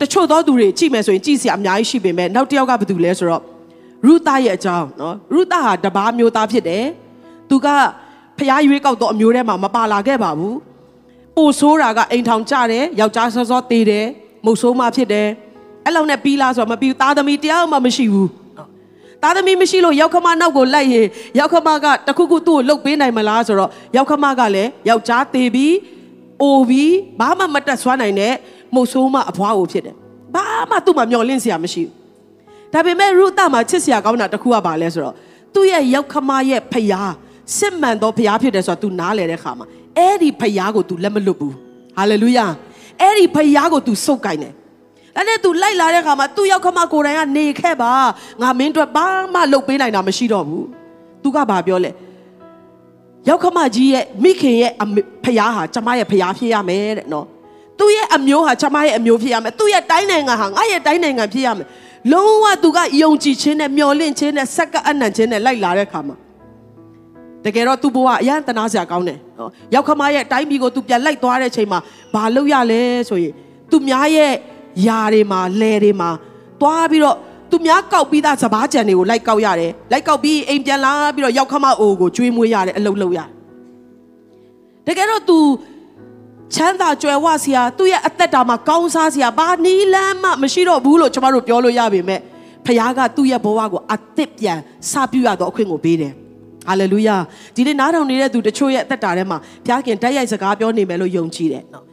[0.00, 3.42] တချို့သောသူတွေကြည့်မယ်ဆိုရင်ကြည့်စရာအများကြီးရှိပေမဲ့နောက်တစ်ယောက်ကဘာတူလဲဆိုတော့
[4.06, 6.84] ရုသရဲ့အကြောင်းနော်ရုသဟာတပားမျိုးသားဖြစ်တယ်
[7.50, 7.68] သူက
[8.42, 10.56] ဖျားရွေးကောက်တော့အမျိုးထဲမှာမပါလာခဲ့ပါဘူး
[11.36, 14.06] ပိုဆိုးတာကအိမ်ထောင်ကြတယ်ယောက်ျားစောစောသေးတယ်
[14.44, 15.28] မုတ်ဆိုးမှဖြစ်တယ်
[15.84, 18.30] အဲ့လောက်နဲ့ပြီးလားဆိုတော့မပြီးသားသမီးတယောက်မှမရှိဘူး
[19.22, 21.06] သားသမီးမရှိလို့ရောက်ခမနောက်ကိုလိုက်ရင်
[21.38, 25.74] ရောက်ခမကတခုခုသူ့ကိုလှုပ်ပေးနိုင်မလားဆိုတော့ရောက်ခမကလည်းယောက်ျားသေးပြီး
[26.42, 28.34] အိုပြီးဘာမှမတက်ဆွမ်းနိုင်တဲ့
[28.74, 29.96] မုတ်ဆိုးမအဖွားကိုဖြစ်တယ်
[30.34, 31.94] ဘာမှသူ့မှာမျောလင့်စရာမရှိဘူး
[32.72, 35.14] ဒါပေမဲ့ရုသမှာချစ်စရာကောင်းတာတစ်ခုကဘာလဲဆိုတော့
[35.54, 37.12] သူ့ရဲ့ရောက်ခမရဲ့ဖျား
[37.57, 39.65] စစ်မှန်သောဖျားဖြစ်တယ်ဆိုတော့ तू နားလေတဲ့ခါမှာ
[39.97, 41.53] အဲ့ဒီဖျားကို तू လက်မလွတ်ဘူး
[41.97, 42.45] ဟာလေလုယာ
[43.01, 44.53] အဲ့ဒီဖျားကို तू စုပ်ကင်တယ်
[45.15, 47.91] ဒါနဲ့ तू လိုက်လာတဲ့ခါမှာသူ့ရောက်ခမကိုယ်တိုင်ကနေခဲ့ပါ
[48.41, 50.63] ငါမင်းတို့ဘာမှလုပ်ပေးနိုင်တာမရှိတော့ဘူး
[51.23, 51.91] तू ကဘာပြောလဲ
[53.29, 54.71] ရောက်ခမကြီးရဲ့မိခင်ရဲ့
[55.23, 57.25] ဖျားဟာကျမရဲ့ဖျားဖြစ်ရမယ်တဲ့နော်
[57.79, 61.67] သူ့ရဲ့အမျိုးဟာကျမရဲ့အမျိုးဖြစ်ရမယ်သူ့ရဲ့တိုင်းနိုင်ငံဟာငါရဲ့တိုင်းနိုင်ငံဖြစ်ရမယ်
[62.11, 66.15] လုံးဝသူကယုံကြည်ခြင်းနဲ့မျှော်လင့်ခြင်းနဲ့စက္ကအနံ့ခြင်းနဲ့လိုက်လာတဲ့အခါမှာ
[67.44, 71.78] တကယ်တော့သူ့ဘဝအရန်တနာစရာကောင်းတယ်နော်ရောက်ခမရဲ့တိုင်းပြည်ကိုသူပြန်လိုက်သွားတဲ့အချိန်မှာ
[72.14, 73.32] ဘာလုပ်ရလဲဆိုရင်
[73.70, 74.32] သူများရဲ့
[74.86, 76.10] ຢာတွေမှာလဲတွေမှာ
[76.60, 77.16] သွားပြီးတော့
[77.50, 83.28] သူများကောက်ပြီးသားစပားကြံတွေကိုလိုက်ကောက်ရတယ်လိုက်ကောက်ပြီးအိမ်ပြန်လာပြီးတော့ရောက်ခမအိုကိုကျွေးမွေးရတယ်အလုပ်လုပ်ရတယ်
[84.86, 85.38] တကယ်တော့ तू
[86.54, 92.20] ချမ်းသာကြွယ်ဝစရာသူ့ရဲ့အသက်တာမှာကောင်းစားစရာဘာနီးလမ်းမှမရှိတော့ဘူးလို့ကျွန်တော်တို့ပြောလို့ရပါမယ်
[92.66, 94.58] ဖခင်ကသူ့ရဲ့ဘဝကိုအသစ်ပြန်
[94.90, 96.12] စပြုရတော့အခွင့်ကိုပေးတယ်
[96.68, 97.16] ဟာလေလုယာ
[97.54, 101.84] ဒီနေ့နားထောင်နေတဲ့သူတချို့ရဲ့အသက်တာထဲမှာဘုရားခင်တိုက်ရိုက်စကားပြောနေမယ်လို့ယုံကြည်တယ်နော်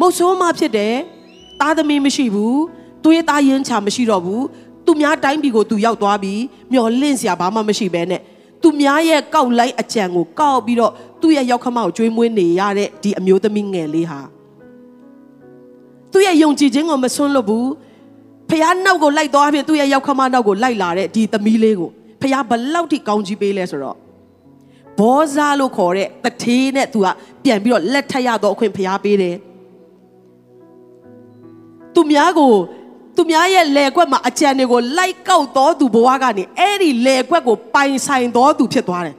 [0.00, 0.94] မုတ်ဆိုးမှဖြစ်တယ်
[1.60, 2.60] သားသမီးမရှိဘူး
[3.02, 4.44] သူရဲ့သားရင်ချာမရှိတော့ဘူး
[4.86, 8.20] သူများတိုင်းပြည်ကိုသူရောက်သွားပြီးမျော်လင့်စရာဘာမှမရှိဘဲနဲ့
[8.62, 14.20] သူများရဲ့ကောက်လိုက်အကြံကိုကောက်ပြီးတော့သူ့ရဲ့ရောက်ခမောက်ကျွေးမွေးနေရတဲ့ဒီအမျိုးသမီးငယ်လေးဟာ
[16.12, 17.68] သူ့ရဲ့ယုံကြည်ခြင်းကိုမဆွန်းလို့ဘူး
[18.48, 21.90] ဖះနောက်ကိုလိုက်သွားပြီးသူ့ရဲ့ရောက်ခမနောက်ကိုလိုက်လာတဲ့ဒီသမီးလေးကို
[22.24, 23.96] ဖះဘလောက်ထိကောင်းကြီးပေးလဲဆိုတော့
[24.98, 27.06] ဘောဇာလို့ခေါ်တဲ့တထေးနဲ့သူက
[27.44, 29.36] ပြန်ပြီးတော့လက်ထပ်ရတော့အခွင့်ဖះပေးတယ်
[31.94, 32.52] သူများကို
[33.16, 39.16] သူများရဲ့လေကွက်မှာအကြံတွေကိုလိုက်ကောက်တော်သူဘဝကနေအဲ့ဒီလေကွက်ကိုပိုင်ဆိုင်တော်သူဖြစ်သွားတယ်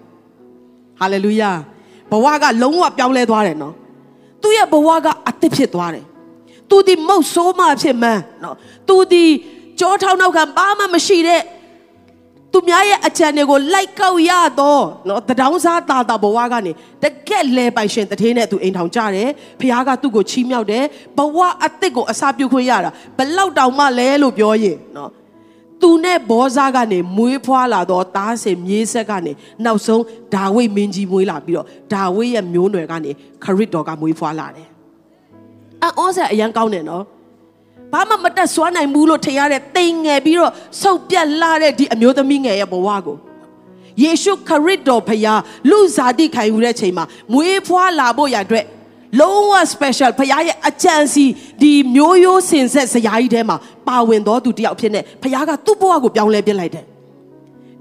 [0.99, 1.51] ဟာလေလုယာ
[2.11, 3.73] ဘဝကလုံးဝပြောင်းလဲသွားတယ်နော်
[4.41, 6.05] သူ့ရဲ့ဘဝကအသစ်ဖြစ်သွားတယ်
[6.69, 8.55] သူဒီမုတ်ဆိုးမှဖြစ်မှန်းနော်
[8.87, 9.23] သူဒီ
[9.79, 11.41] ကြောထောင်းနောက်ကဘာမှမရှိတဲ့
[12.57, 16.71] သူများရဲ့အကြံတွေကိုလိုက်ကောက်ရတော့နော်တဒေါင်းစားတာတာဘဝကနေ
[17.03, 20.83] တကက်လဲပိုင်ရှင်တထေးနဲ့သူအိမ်ထောင်ကြတယ်ဖခင်ကသူ့ကိုချီးမြှောက်တယ်
[21.17, 25.09] ဘဝအသစ်ကိုအစာပြုခွင့်ရတာဘလောက်တောင်မှလဲလို့ပြောရင်နော်
[25.81, 29.31] သူနဲ့ဘောဇာကနေမွေးဖွားလာတော့တားစင်မြေးဆက်ကနေ
[29.65, 30.03] နောက်ဆုံး
[30.35, 33.11] ဒါဝိဒ်မင်းကြီးမွေးလာပြီးတော့ဒါဝိဒ်ရဲ့မျိုးနွယ်ကနေ
[33.43, 34.67] ခရစ်တော်ကမွေးဖွားလာတယ်
[35.83, 37.03] အောဆက်အရန်ကောင်းတယ်နော်
[37.95, 43.17] ဘာမှမတက်ဆွမ်းနိုင်ဘူးလို့ထင်ရတဲ့တိမ်ငယ်ပြီးတော့ဆုတ်ပြတ်လာတဲ့ဒီအမျိုးသမီးငယ်ရဲ့ဘဝကို
[44.03, 48.65] ယေရှုခရစ်တော်ဖခင်လူစားတိခံယူတဲ့ချိန်မှာမွေးဖွားလာဖို့ရအတွက်
[49.19, 51.25] လုံးဝ special ဖခင်ရဲ့အကြံစီ
[51.61, 56.85] ဒီမျိုးရိုးစင်ဆက်စရာကြီးထဲမှာပါဝင်တော်သူတယောက်ဖြစ်နေဖခင်ကသူ့ဘဝကိုပြောင်းလဲပြစ်လိုက်တယ်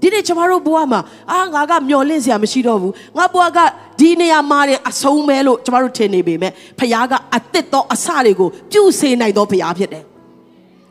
[0.05, 3.59] ဒီဒီနေ့ကျမတို့ဘဝမှာအာငါကမျော်လင့်စရာမရှိတော့ဘူးငါဘဝက
[3.99, 10.03] ဒီနေရာမှာအဆုံးပဲလို့ကျမတို့ထင်နေပေမဲ့ဖခင်ကအသစ်သောအစတွေကိုပြုစေနိုင်သောဖခင်ဖြစ်တယ်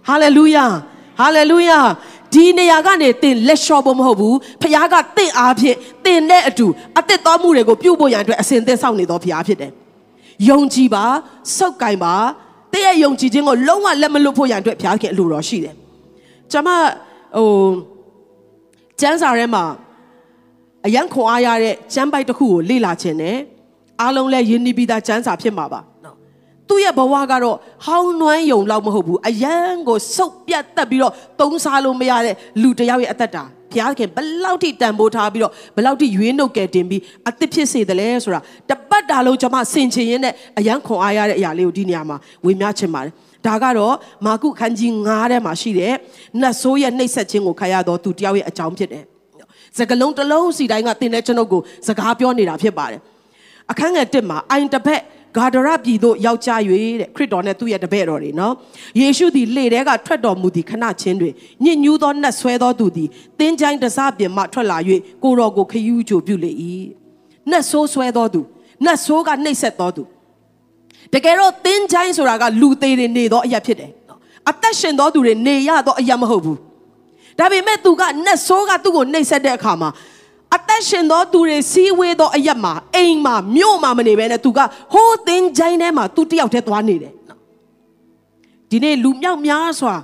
[0.09, 0.67] ဟာလေလုယာ
[1.21, 1.81] ဟာလေလုယာ
[2.35, 6.67] ဒီနေရာကနေတင်လက်လျှော့ဖို့မဟုတ်ဘူးဖခင်ကတင့်အားဖြင့်တင်တဲ့အတူ
[6.99, 9.73] အသစ်သောမှုတွေကိုပြုဖို့ရန်အတွက်အစဉ်သင့်ဆောင်နေသောဖခင်ဖြစ်တယ်
[10.49, 11.05] ယုံကြည်ပါ
[11.57, 12.15] စောက်ကင်ပါ
[12.73, 15.75] တည့်ရဲ့ယုံကြည်ခြင်းကိုလုံးဝလက်မလွတ်ဖို့ရန်အတွက်ဘုရားခင်အလိုတော်ရှိတယ်
[16.53, 16.69] ကျွန်မ
[17.37, 17.49] ဟို
[19.05, 19.65] ကျမ်းစာထဲမှာ
[20.87, 23.37] အယံခွန်အားရတဲ့ကျမ်းပိုက်တစ်ခုကိုလေ့လာခြင်းနဲ့
[24.01, 26.17] အားလုံးလဲယဉ်နီးပြီးသားကျမ်းစာဖြစ်မှာပါနော်
[26.69, 29.57] သူ့ရဲ့ဘဝကတော့ဟောင်းနွမ်းယုံလောက်မဟုတ်ဘူးအယံ
[29.89, 38.41] ကိုစုပ်ပြတ်တက်ပြီးတော့သုံးစားလို့မရတဲ့လူတစ်ယောက်ရဲ့အသက်တာဘုရားခင်ဘလောက်ထိတန်ဖိုးထားပြီးတော့ဘလောက်ထိရွေးနှုတ်ကယ်တင်ပြီးအသစ်ဖြစ်စေတယ်လဲဆိုတာ
[38.71, 43.13] တပတ်တာလုံးကျွန်မဆင်ခြင်ရင်းနဲ့အယံခွန်အားရတဲ့အရာလေးကိုဒီနေရာမှာဝေမျှချင်ပါတယ်
[43.47, 43.95] ဒါကတော့
[44.27, 45.95] မာကုခန်းကြီး9ထဲမှာရှိတဲ့
[46.41, 49.05] နတ်ဆိုးရဲ့နှိပ်စက်ခြင်းကိုခံရတော့သူတယောက်ရဲ့အကြောင်းဖြစ်တယ်
[49.79, 53.01] စကလုံးတစ်လုံးစီတိုင်းကတင်တဲ့ကျွန်ုပ်ကိုစကားပြောနေတာဖြစ်ပါတယ်
[53.71, 55.01] အခန်းငယ်1မှာအိုင်တပက်
[55.37, 56.51] ဂါဒရပြည်သို့ရောက်ကြ၍
[57.01, 58.55] တဲ့ခရစ်တော်နဲ့သူ့ရဲ့တပည့်တော်တွေနော်
[59.01, 64.79] ယေရှုသည်လေထဲကထွက်တော်မူသည်ခဏချင်းတွင်ညစ်ညူးသောနတ်ဆွဲသောသူသည်တင်းချိုင်းတစပြင်မှထွက်လာ၍
[65.23, 66.51] ကိုတော်ကိုခယူးချိုပြုလေ၏
[67.51, 68.41] နတ်ဆိုးဆွဲသောသူ
[68.85, 70.03] နတ်ဆိုးကနှိပ်စက်သောသူ
[71.13, 73.91] တကယ်တော့တင်းချိုင်းဆိုတာကလူသေးတွေနေသောအရာဖြစ်တယ်
[74.51, 76.59] အသက်ရှင်သောသူတွေနေရသောအရာမဟုတ်ဘူး
[77.39, 79.91] ဒါပေမဲ့သူကနတ်ဆိုးကသူ့ကိုနှိပ်စက်တဲ့အခါမှာ
[80.57, 84.61] အသက်ရှင်သောသူတွေစီးဝေးသောအရက်မှာအိမ်မှာမြို့မှာမနေဘဲနဲ့သူက
[84.93, 87.13] ဟိုးသင်းချိုင်းထဲမှာသူတယောက်တည်းသွားနေတယ်
[88.71, 89.95] ဒီနေ့လူမြောက်များစွာ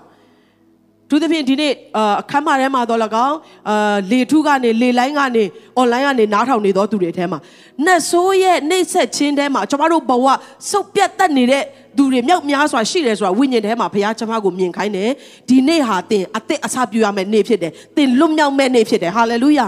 [1.11, 1.73] သူသဖြင့်ဒီနေ့
[2.21, 3.37] အခမ်းမထဲမှာတော့လကောင်း
[3.71, 5.45] အာလေထုကနေလေလိုင်းကနေ
[5.77, 7.39] အွန်လိုင်းကနေနားထောင်နေသောသူတွေထဲမှာ
[7.87, 10.27] နတ်ဆိုးရဲ့နှိပ်စက်ခြင်းထဲမှာကျွန်တော်တို့ဘဝ
[10.71, 11.65] စုပ်ပြတ်တတ်နေတဲ့
[11.97, 15.11] သူတွေမြောက်များစွာရှိတယ်ဆိုတာဝိညာဉ်ထဲမှာဘုရားကျွန်မကိုမြင်ခိုင်းတယ်
[15.49, 19.67] ဒီနေ့ဟာတင်အသက်အစပြုရမယ့်နေ့ဖြစ်တယ်တင်လွတ်မြောက်မယ့်နေ့ဖြစ်တယ်ဟာလေလုယာ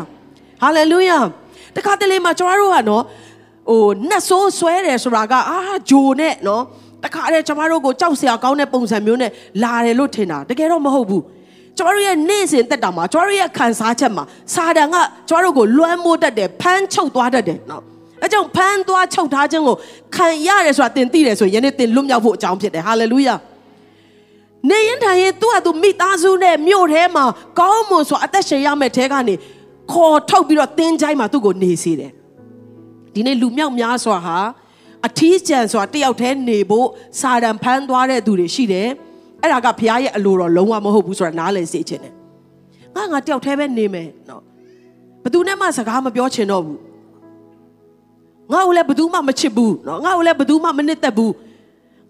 [0.62, 1.18] ဟာလေလုယာ
[1.76, 3.04] တခါတလေမှာကျွန်တော်တို့ကနော်
[3.70, 5.58] ဟိုနတ်ဆိုးဆွဲတယ်ဆိုတာကအာ
[5.90, 6.62] ဂျိုနဲ့နော်
[7.04, 9.30] တခါတည်းကျွန်တော်တို့ကိုကြောက်စရာကောင်းတဲ့ပုံစံမျိုးနဲ့
[9.62, 11.22] လာတယ်လို့ထင်တာတကယ်တော့မဟုတ်ဘူး
[11.78, 14.96] ကျွန်တော်တို့ရဲ့နေ့စဉ်တက်တာမှာကျွန်တော်တို့ရဲ့ခံစားချက်မှာစာတန်က
[15.28, 17.82] ကျွန်တော်တို့ကိုလွှမ်းမိုးတတ်တယ်ဖမ်းချုပ်သွားတတ်တယ်နော်
[18.22, 19.76] အဲကြောင့်ဖမ်းသွားချုပ်ထားခြင်းကို
[20.16, 23.34] ခံရတယ်ဆိုတာသင်သိတယ်ဆိုရင်ယနေ့သင်လွတ်မြောက်ဖို့အကြောင်းဖြစ်တယ်ဟာလေလုယာ
[24.70, 27.24] နေရင်ထိုင်ရင်သူ့ဟာသူမိသားစုနဲ့မြို့ထဲမှာ
[27.60, 29.34] ကောင်းမွန်စွာအသက်ရှင်ရမယ့်ထဲကနေ
[29.92, 32.10] ခေါ်ထုတ်ပြီးတော့တင်းချိုင်းမှာသူ့ကိုနေစေတယ်
[33.14, 34.36] ဒီနေ့လူမြောက်များစွာဟာ
[35.06, 36.88] အထီးကျန်စွာတယောက်တည်းနေဖို့
[37.20, 38.88] စာတန်ဖမ်းသွားတဲ့သူတွေရှိတယ်
[39.42, 42.14] အဲ့ဒါကဘုရားရဲ့အလိုတော်လုံးဝမဟုတ်ဘူးဆိုတာနားလည်စေချင်တယ်
[42.96, 44.42] ငါငါတယောက်တည်းပဲနေမယ်နော်
[45.24, 46.80] ဘသူနဲ့မှစကားမပြောချင်တော့ဘူး
[48.52, 51.32] ငါ့ကိုလည်းဘသူမှမချစ်ဘူးနော်ငါ့ကိုလည်းဘသူမှမနစ်သက်ဘူး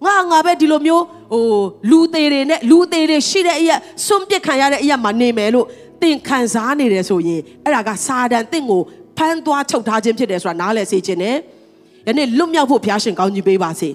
[0.04, 1.44] ငါငါပဲဒီလိုမျိုးဟို
[1.90, 3.76] လူသေးတွေနဲ့လူသေးတွေရှိတဲ့အရာ
[4.06, 5.66] စွန့်ပစ်ခံရတဲ့အရာမှာနေမယ်လို့
[6.02, 8.82] သင်ခံစားနေတယ်ဆိုရင်အဲ့ဒါကစာတန်သင်ကို
[9.16, 11.38] ဖမ်းသွားချုပ်ထားခြင်းဖြစ်တယ်ဆိုတာနားလည်စေခြင်းနဲ့ယ
[12.18, 13.90] နေ့လွတ်မြောက်ဖို့ဘုရားရှင်ကောင်းကြီးပေးပါစေ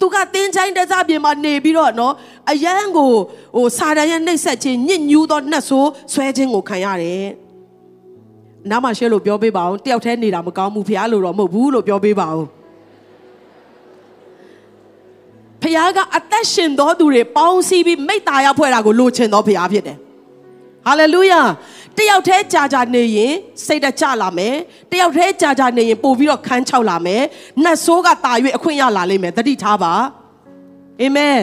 [0.00, 2.14] သူကတင်းချိုင်းတစားပြင်မှာနေပြီးတော့နော်
[2.50, 3.10] အယံကို
[3.56, 7.26] ဟိုစာတန်ရဲ့နှိပ်စက်ခြင်းညစ်ညူးသောနှက်ဆိုးဆွဲခြင်းကိုခံရတယ်
[8.70, 12.48] နားမှာရှဲလို့ပြောပေးပါအောင်တယောက်တည်းနေတာမကောင်းဘူးဖះလို့တော့မဟုတ်ဘူးလို့ပြောပေးပါအောင်
[15.62, 19.98] ဖះကအသက်ရှင်သောသူတွေပေါင်းစည်းပြီးမိတ္တာရဖွဲ့တာကိုလိုချင်သောဖះဖြစ်တယ်
[20.86, 21.40] ဟာလေလုယာ
[21.98, 23.34] တယောက်တည်းကြာကြာနေရင်
[23.66, 24.56] စိတ်တကြလာမယ်
[24.92, 27.22] တယောက်တည်းကြာကြာနေရင်ပို့ပြီးတော့ခန်းချောက်လာမယ်
[27.64, 29.92] နတ်ဆိုးကတာ၍အခွင့်ရလာလိမ့်မယ်တတိထားပါ
[31.00, 31.40] အာမင်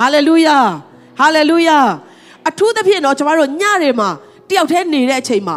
[0.00, 0.58] ဟာလေလုယာ
[1.18, 1.78] ဟာလေလုယာ
[2.48, 4.10] အထူးသဖြင့်တော့ကျမတို့ညတွေမှာ
[4.48, 5.56] တယောက်တည်းနေတဲ့အချိန်မှာ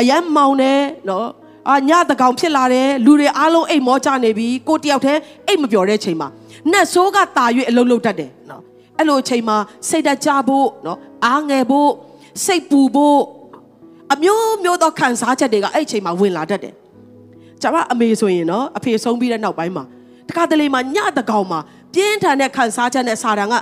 [0.00, 1.26] အယမ်းမောင်တယ်နော်
[1.68, 6.28] အာညတကောင်ဖြစ်လာတယ်လူတွေအားလုံးအိတ်မောကြနေပြီကိုတယောက်တည်းအိတ်မပြောတဲ့အချိန်မှာ
[6.72, 8.62] နတ်ဆိုးကတာ၍အလုံးလုံးတတ်တယ်နော်
[8.98, 9.56] အဲ့လိုအချိန်မှာ
[9.88, 11.90] စိတ်တကြဖို့နော်အားငယ်ဖို့
[12.44, 13.20] စိတ်ပူဖို့
[14.12, 16.74] အမျိုးမျိုးသောခံစားချက်တွေကအဲ့အချိန်မှာဝင်လာတတ်တယ်
[17.62, 19.84] ကျွန်မအမေဆိုရင်နော်အဖေဆုံးပြီးတဲ့နောက်ပိုင်းမှာ
[20.28, 21.60] တခါတလေမှာညတကောင်မှာ
[21.94, 23.54] ပြင်းထန်တဲ့ခံစားချက်နဲ့စာတန်က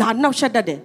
[0.00, 0.80] လာနှောက်ရှက်တတ်တယ်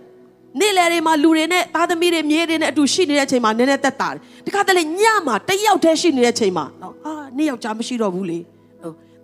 [0.59, 8.39] နေ့လယ်တွေမှာလူတွေနဲ့သားသမီးတွေမြေးတွေနဲ့အတူရှိနေတဲ့အချိန်မှာနည်းနည်းသက်သာတယ်ဒီခါတလေညမှာတယောက်တည်းရှိနေတဲ့အချိန်မှာနော်အာနေ့ယောက်ျားမရှိတော့ဘူးလေ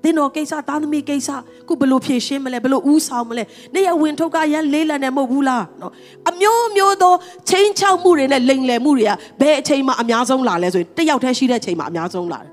[0.05, 1.29] ဟုတ်တင်းတော်ကိစ္စသားသမီးကိစ္စ
[1.67, 5.91] ခုဘလို့ဖြည့်ရှင်းမလဲဘလို့ဦးဆောင်မလဲနေ့ရက်ဝင်ထုတ်ကရန်လေးလံနေမဟုတ်ဘူးလားနော်
[6.29, 7.13] အမျိုးမျိုးသော
[7.49, 12.51] ချင်းချောက်မှုတွေနဲ့လိန်လယ်မှုတွေကဘယ်အချိန်မှအများဆုံးလာလဲဆိုရင်တယောက်တည်းရှိတဲ့အချိန်မှာအများဆုံးလာတယ်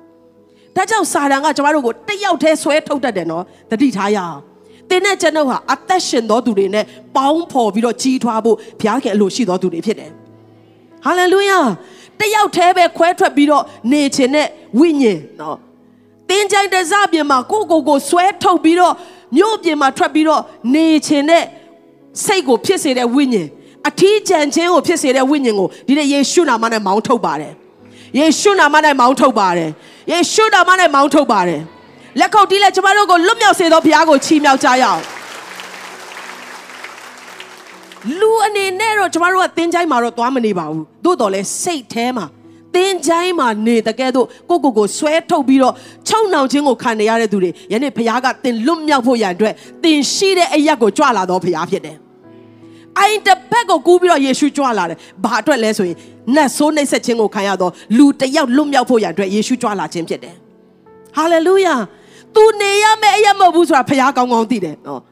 [0.76, 4.38] ဒါကြောင့်စာတန်ကကျမတို့ကိုတယောက်တည်းဆွဲထုတ်တတ်တယ်နော်တတိထားရအောင်
[4.90, 6.84] တင်းနဲ့ကျွန်ုပ်ဟာအသက်ရှင်သောသူတွေနဲ့
[7.16, 10.10] ပေါင်းဖော်ပြီးတော့ကြီးထွားဖို့ဘုရားခင်အလိုရှိသောသူတွေဖြစ်တယ်။
[11.04, 11.58] ဟာလေလုယာ
[12.20, 14.46] တယောက်တည်းပဲခွဲထွက်ပြီးတော့နေခြင်းနဲ့
[14.78, 15.56] ဝိညာဉ်နော်
[16.32, 18.94] တင်းကြိုင်တစပြင်မှာကိုကိုကိုဆွဲထုတ်ပြီးတော့
[19.36, 20.40] မြို့ပြင်မှာထွက်ပြီးတော့
[20.74, 21.44] နေခြင်းနဲ့
[22.24, 23.48] စိတ်ကိုဖြစ်စေတဲ့ဝိညာဉ်
[23.88, 27.52] အထီးကျန်ခြင်းကိုဖြစ်စေတဲ့ဝိညာဉ်ကိုဒီနေ့ယေရှုနာမနဲ့မောင်းထုတ်ပါတယ်
[28.18, 29.70] ယေရှုနာမနဲ့မောင်းထုတ်ပါတယ်
[30.10, 31.60] ယေရှုနာမနဲ့မောင်းထုတ်ပါတယ်
[32.20, 35.00] လက်ခုပ်တီးလက်ကျမတို့ကိုလွတ်မြောက်စေသောဘုရားကိုချီးမြှောက်ကြရအောင်
[38.20, 42.26] လူအနေနဲ့တော့ကျမတို့ကတင်းချိုင်းမှာတော့သွားမနေပါဘူးသို့တော်လဲစိတ်แท้မှာ
[42.74, 45.74] တင်းချိုင်းမှာနေတကယ်တော့ကိုကိုကိုဆွဲထုတ်ပြီးတော့
[46.08, 49.54] ချုံနှောင်ခြင်းကိုခံနေရတဲ့သူတွေယနေ့ဘုရားကတင်လွတ်မြောက်ဖို့ရန်အတွက်
[49.84, 51.96] တင်ရှိတဲ့အရက်ကိုကြွလာတော့ဘုရားဖြစ်တယ်
[52.98, 55.96] အိုင်တစ်ဘက်ကိုကူးပြီးတော့ယေရှုကြွလာတယ်။ဘာအတွက်လဲဆိုရင်
[56.34, 60.34] နတ်ဆိုးနှိပ်စက်ခြင်းကိုခံရတော့လူတစ်ယောက်လွတ်မြောက်ဖို့ရန်အတွက်ယေရှုကြွလာခြင်းဖြစ်တယ်။
[61.16, 61.74] ဟာလေလုယာ။
[62.34, 65.00] तू နေရမယ့်အရက်မဟုတ်ဘူးဆိုတာဖခင်ကောင်းကောင်းသိတယ်နော်။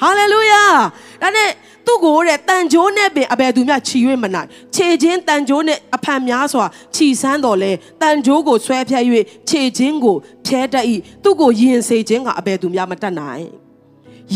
[0.00, 0.62] ဟာလေလုယာ။
[1.22, 1.50] ဒါနဲ့
[1.86, 9.04] သူ့ကိုတဲ့တန်ကြိုးနဲ့ပင်အဘယ်သူမျှခြီ၍မနိုင်ခြေချင်းတန်ကြိုးနဲ့အဖန်များစွာခြီဆန်းတော်လဲတန်ကြိုးကိုဆွဲဖြတ်၍
[9.48, 10.84] ခြေချင်းကိုဖြဲတတ်၏
[11.22, 13.44] သူ့ကိုယင်စေခြင်းကအဘယ်သူမျှမတတ်နိုင်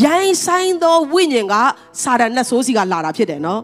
[0.03, 1.55] ရိုင်းဆိုင်သောဝိညာဉ်က
[2.01, 3.61] စာတန်နဲ့ဆိုးစီကလာတာဖြစ်တယ်နော်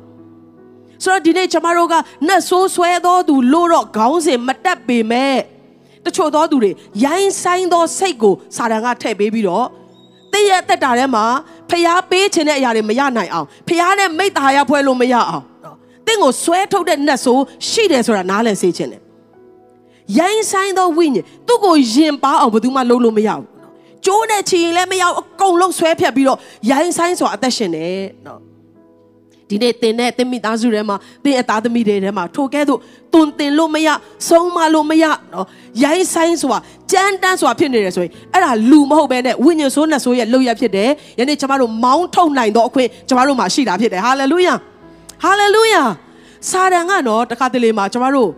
[1.04, 1.96] ဆိုတော့ဒီနေ့ကျမတို့က
[2.28, 5.38] နတ်ဆိုးဆွဲသောသူလို့တော့ခေါင်းစဉ်မတက်ပေမဲ့
[6.06, 6.72] တချို့သောသူတွေ
[7.06, 9.68] ရိုင်းဆိုင်သောစိတ်ကိုစာတန်ကထည့်ပေးပြီးတော့
[10.32, 11.26] တည့်ရဲ့အသက်တာထဲမှာ
[11.70, 19.02] ဖျားပေးခြင်းတဲ့အရာတွေမရနိုင်အောင်ဖျားနဲ့မိတ္တာရဖွဲလို့မရအောင်နော်တင့်ကိုဆွဲထုတ်တဲ့နတ်ဆိုးရှိတယ်ဆိုတာနားလည်စေခြင်းတယ်
[20.18, 23.46] ရိုင်းဆိုင်သောဝိညာဉ်သူ့ကိုယင်ပါအောင်ဘယ်သူမှလုပ်လို့မရဘူး
[24.06, 26.40] ကျိုးနဲ့ချီရင်လည်းမရအောင်အကုန်လုံးဆွဲဖြတ်ပြီးတော့
[26.72, 28.40] ရိုင်းဆိုင်စွာအသက်ရှင်တယ်နော်
[29.50, 32.80] ဒီနေ့တင်တဲ့တင်မိသားစုထဲမှာတင်အသားသမီးတွေထဲမှာထိုကဲ့သို့
[33.14, 33.90] တွန်တင်လို့မရ
[34.30, 35.48] ဆုံးမလို့မရနော်
[35.84, 36.58] ရိုင်းဆိုင်စွာ
[36.92, 44.54] ကြမ်းတမ်းစွာဖြစ်နေတယ်ဆိုရင်အဲ့ဒါလူမဟုတ်ဘဲနဲ့ဝိညာဉ်ဆိုးနဲ့ဆိုးရဲ့လောက်ရဖြစ်တယ်ယနေ့ကျမတို့မောင်းထုတ်နိုင်တော့အခွင့်ကျမတို့မှာရှိတာဖြစ်တယ်ဟာလေလုယာ
[45.24, 45.84] ဟာလေလုယာ
[46.50, 48.30] စာတန်ကနော်တခါတလေမှာကျမတို့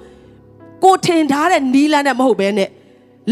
[0.83, 2.69] ကိုထင်ထားတဲ့နီးလန်းနဲ့မဟုတ်ဘဲနဲ့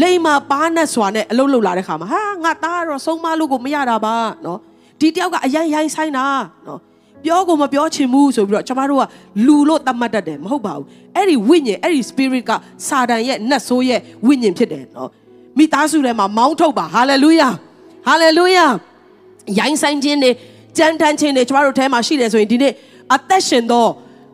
[0.02, 4.58] လိမ်မာပါနဲ့စွာနဲ့အလုပ်လုပ်လာတဲ့ခါမှာဟာငါသားကတော့ဆုံးမလို့ကိုမရတာပါနော်
[5.00, 6.26] ဒီတယောက်ကအရင်ရိုင်းဆိုင်တာ
[6.66, 6.80] နော်
[7.26, 9.02] ပြောကိုမပြောချင်ဘူးဆိုပြီးတော့ကျမတို့က
[9.46, 10.84] လူလို့သတ်မှတ်တတ်တယ်မဟုတ်ပါဘူး
[11.16, 12.50] အဲ့ဒီဝိညာဉ်အဲ့ဒီ spirit က
[12.88, 15.10] စာတန်ရဲ့နတ်ဆိုးရဲ့ဝိညာဉ်ဖြစ်တယ်နော်
[15.58, 17.48] မိသားစုထဲမှာမောင်းထုတ်ပါဟာလေလုယာ
[18.06, 18.64] ဟာလေလုယာ
[19.58, 20.30] ရိုင်းဆိုင်ခြင်းတွေ
[20.78, 22.72] ကြမ်းတမ်းခြင်းတွေကျမတို့ထဲမှာရှိတယ်ဆိုရင်ဒီနေ့
[23.14, 23.86] အသက်ရှင်သော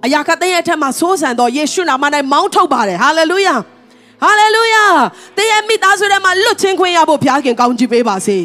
[0.04, 3.54] အရာကတဲ့ရဲ့အထက်မှာစိုးစံသောယေရှုနာမ၌မောင်းထုတ်ပါတယ်ဟာလေလုယာ
[4.22, 4.84] ဟာလေလုယာ
[5.36, 8.38] တရားမိသားစုထဲမှာလွတ်ချင်းခွင့်ရဖို့ဘုရားခင်ကောင်းချီးပေးပါစေ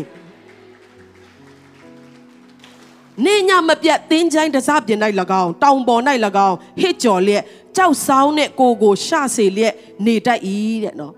[3.25, 4.99] နေညမပြတ်သင်းချိုင်းတစားပြင်၌၎
[5.43, 6.03] င်းတောင်ပေါ်၌၎
[6.49, 7.43] င်းဟစ်ကြော်လျက်
[7.77, 9.75] ကြောက်ဆောင်တဲ့ကိုကိုရှစေလျက်
[10.07, 10.41] နေတတ်၏
[10.85, 11.13] တဲ့နော်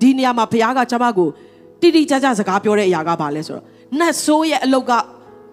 [0.00, 1.28] ဒီနေရာမှာဘုရားကကျွန်မကို
[1.80, 3.66] တိတိကျကျစကားပြောတဲ့အရာကဘာလဲဆိုတော့
[3.98, 4.92] နတ်ဆိုးရဲ့အလုတ်က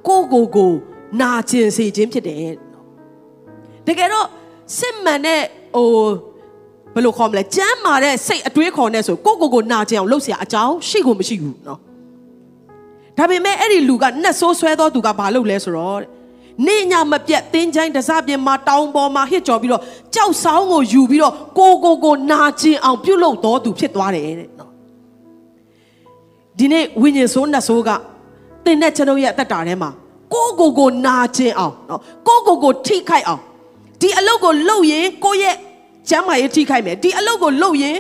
[0.08, 0.74] ကိုကိုကို
[1.22, 2.86] နာကျင်စေခြင်းဖြစ်တယ်နော်
[3.88, 4.28] တကယ်တော့
[4.80, 5.42] စစ်မှန်တဲ့
[5.76, 5.90] ဟို
[6.94, 11.80] ဘယ်လိုခေါ်မလဲကြမ်းမာတဲ့စိတ်အတွေးခေါ်နဲ့ဆိုကိုကိုကိုနာကျင်အောင်လုပ်เสียအကြောင်းရှိကိုမရှိဘူးเนาะ
[13.19, 16.01] ဒါပေမဲ့အဲ့ဒီလူကနှက်ဆိုးဆွဲသောသူကဘာလုပ်လဲဆိုတော့
[16.67, 19.83] နေညာမပြတ်တင်းချိုင်းတစပြင်မှာတောင်းပေါ်မှာဟစ်ကြော်ပြီးတော့
[20.15, 24.71] ကြောက်ဆောင်ကိုယူပြီးတော့ကိုကိုကိုနာကျင်အောင်ပြုတ်လို့တော်သူဖြစ်သွားတယ်တဲ့နော်
[26.59, 27.91] ဒီနေ့ဝိညာဉ်ဆိုးနှက်ဆိုးက
[28.65, 29.91] တင်းတဲ့ကျွန်ုပ်ရဲ့အသက်တာထဲမှာ
[30.35, 33.43] ကိုကိုကိုနာကျင်အောင်နော်ကိုကိုကိုထိခိုက်အောင်
[34.01, 35.57] ဒီအလုပ်ကိုလုပ်ရင်ကိုရဲ့
[36.09, 37.97] ကျမ်းမာရေးထိခိုက်မယ်ဒီအလုပ်ကိုလုပ်ရင်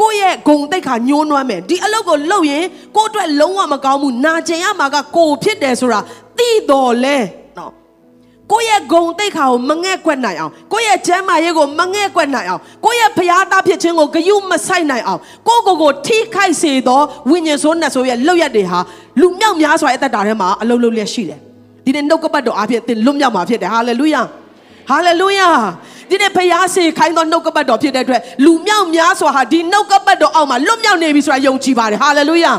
[0.00, 2.64] ကိုယ့်ရဲ့ဂုံတိတ်ခါညှိုးနွမ်းမယ်ဒီအလုပ်ကိုလုပ်ရင်
[2.96, 6.00] ကိုယ့်အတွက်လုံးဝမကောင်းဘူးနာကျင်ရမှာကကိုဖြစ်တယ်ဆိုတာ
[6.38, 7.18] သိတော်လဲ
[7.58, 7.72] နော်
[8.52, 17.00] ကိုယ့်ရဲ့ဂုံတိတ်ခါကိုမငဲ့ကွက်နိုင်အောင်ကိုယ့်ရဲ့ကျမ်းမာရေးကိုမငဲ့ကွက်နိုင်အောင်ကိုယ့်ရဲ့ဖျားသားဖြစ်ခြင်းကိုဂယုမဆိုင်နိုင်အောင်ကိုယ့်ကိုယ်ကိုထိခိုက်စေသော
[17.30, 18.78] ဝိညာဉ်ဆိုးနဲ့ဆိုရဲ့လောက်ရက်တွေဟာ
[19.20, 21.40] လူမြောက်များစွာရဲ့အသက်တာထဲမှာအလုံးလုံးလျက်ရှိတယ်
[21.84, 24.22] ဒီနေ့နှုတ်ကပတ်တော်အဖြစ်သင်လွတ်မြောက်မှာဖြစ်တယ်ဟာလေလုယာ
[24.88, 25.50] ဟာလေလုယာ
[26.10, 32.52] ဒီနေ့ဖျားစေခိုင်းသောနှုတ်ကပတ်တော်ဖြစ်တဲ့အတွက်လူမြောက်များစွာဟာဒီနှုတ်ကပတ်တော်အောက်မှာလွတ်မြောက်နေပြီဆိုတာယုံကြည်ပါတယ်ဟာလေလုယာ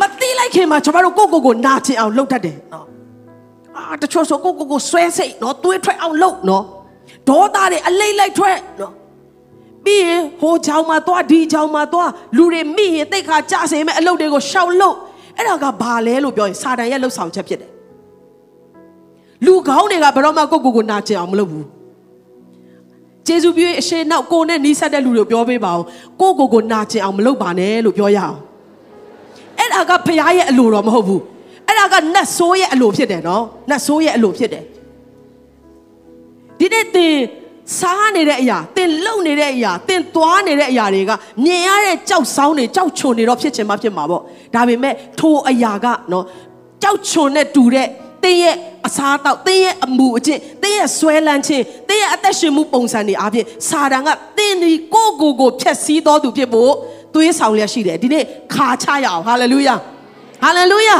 [0.00, 2.86] မတိလိုက်ခင်မှာကျွန်တော်တို့ကိုကိုကိုနာကျင်အောင်လုပ်တတ်တယ်နော်
[3.76, 6.64] အာတချို့ဆိုကိုကိုကိုဆွဲစိတ်နော်တွေးထွက်အောင်လုပ်နော်
[7.28, 8.92] ဒေါသတွေအလိမ့်လိုက်ထွက်နော်
[9.84, 14.96] ပြီးရင်ဟိုချောင်းမှာသွားဒီချောင်းမှာသွားလူတွေမိရင်တိတ်ခါကြစေမဲ့အလုပ်တွေကိုရှောက်လုပ်
[15.36, 17.70] အဲ့ဒါကဘာလဲလို့ပြောရင်စာတန်ရဲ့လှုပ်ဆောင်ချက်ဖြစ်တယ်
[19.44, 21.66] လူကောင်းတွေကဘယ်တော့မှကိုကိုကိုနာကျင်အောင်မလုပ်ဘူး
[23.26, 25.84] ကျေးဇူးပြုအရှိနောက်ကိုနဲ့နီးစပ်တဲ့လူတွေပြောပေးပါအောင်
[26.20, 28.38] ကိုကိုကိုနာကျင်အောင်မလုပ်ပါနဲ့လို့ပြောရအောင်
[29.58, 31.22] အဲ့ဒါကဖရားရဲ့အလိုတော်မဟုတ်ဘူး
[31.66, 34.64] အဲ့ဒါကနတ်ဆိုးရဲ့အလိုဖြစ်တယ်နော်နတ်ဆိုးရဲ့အလိုဖြစ်တယ်
[36.58, 37.16] ဒီနေ့သင်
[37.78, 41.10] စားနေတဲ့အရာသင်လုံနေတဲ့အရာသင်သွားနေတဲ့အရာတွေက
[41.44, 44.22] မြင်ရတဲ့ကြောက်ဆောင်နေကြောက်ချုံနေတော့ဖြစ်ချင်မှဖြစ်မှာပေါ့
[44.54, 46.24] ဒါပေမဲ့ထိုအရာကနော်
[46.82, 47.88] ကြောက်ချုံနဲ့တူတဲ့
[48.26, 54.08] တင်းရဲ့အစားတောက်တင်းရဲ့အမှုအကျင့်တင်းရဲ့ဆွဲလန်းခြင်းတင်းရဲ့အသက်ရှင်မှုပုံစံတွေအပြင်စာတန်က
[54.38, 56.72] တင်းဒီကိုကိုကိုဖျက်ဆီးတော်သူဖြစ်ဖို့
[57.14, 59.74] သွေးဆောင်လျက်ရှိတယ်ဒီနေ့ခါချရအောင်ဟာလေလုယာ
[60.42, 60.96] ဟာလေလုယာ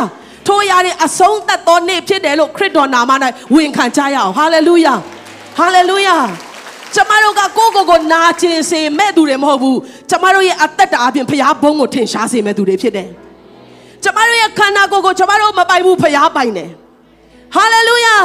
[0.47, 3.13] ထိုအရာတွေအဆုံးသတ်သောနေ့ဖြစ်တယ်လို့ခရစ်တော်နာမ၌
[3.55, 4.95] ဝန်ခံကြရအောင်ဟာလေလုယာ
[5.59, 6.17] ဟာလေလုယာ
[6.95, 9.79] ကျမတို့ကကိုယ့်ကိုယ်ကိုနာကျင်စေမဲ့သူတွေမဟုတ်ဘူး
[10.11, 13.09] ကျမတို့ရဲ့အသက်တာအပြင်ဖျားဘုံကိုထင်ရှားစေမဲ့သူတွေဖြစ်တယ်
[14.05, 16.71] ကျမတို့ရဲ့ခန္ဓာကိုယ်ကိုကျမတို့မပိုင်ဘူးဖျားပိုင်တယ်
[17.55, 18.17] ဟာလေလုယာ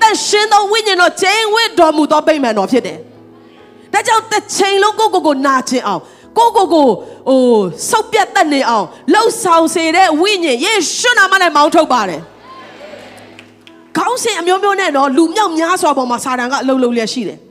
[0.00, 2.98] တန်ရှင်သောဝိညာဉ်တော်ကျင်းဝတ်တော်မူသောဗိမာန်တော်ဖြစ်တယ်။
[3.92, 6.02] ဒါကြောင့်တစ်ချိန်လုံးကိုကိုကိုနာခြင်းအောင်
[6.38, 6.86] ကိုကိုကို
[7.28, 7.42] ဟို
[7.90, 12.20] ဆုတ်ပြတ်တတ်နေအောင်လှုပ်ဆောင်စေတဲ့ဝိညာဉ်ယေရှုနာမနဲ့မောင်းထုတ်ပါတယ်။
[13.96, 17.38] ခေါင်းစဉ်အမျိုးမျိုးနဲ့နော်လူမြောက်များစွာပေါ်မှာစာတန်ကအလုံးလုံးလျက်ရှိတယ်။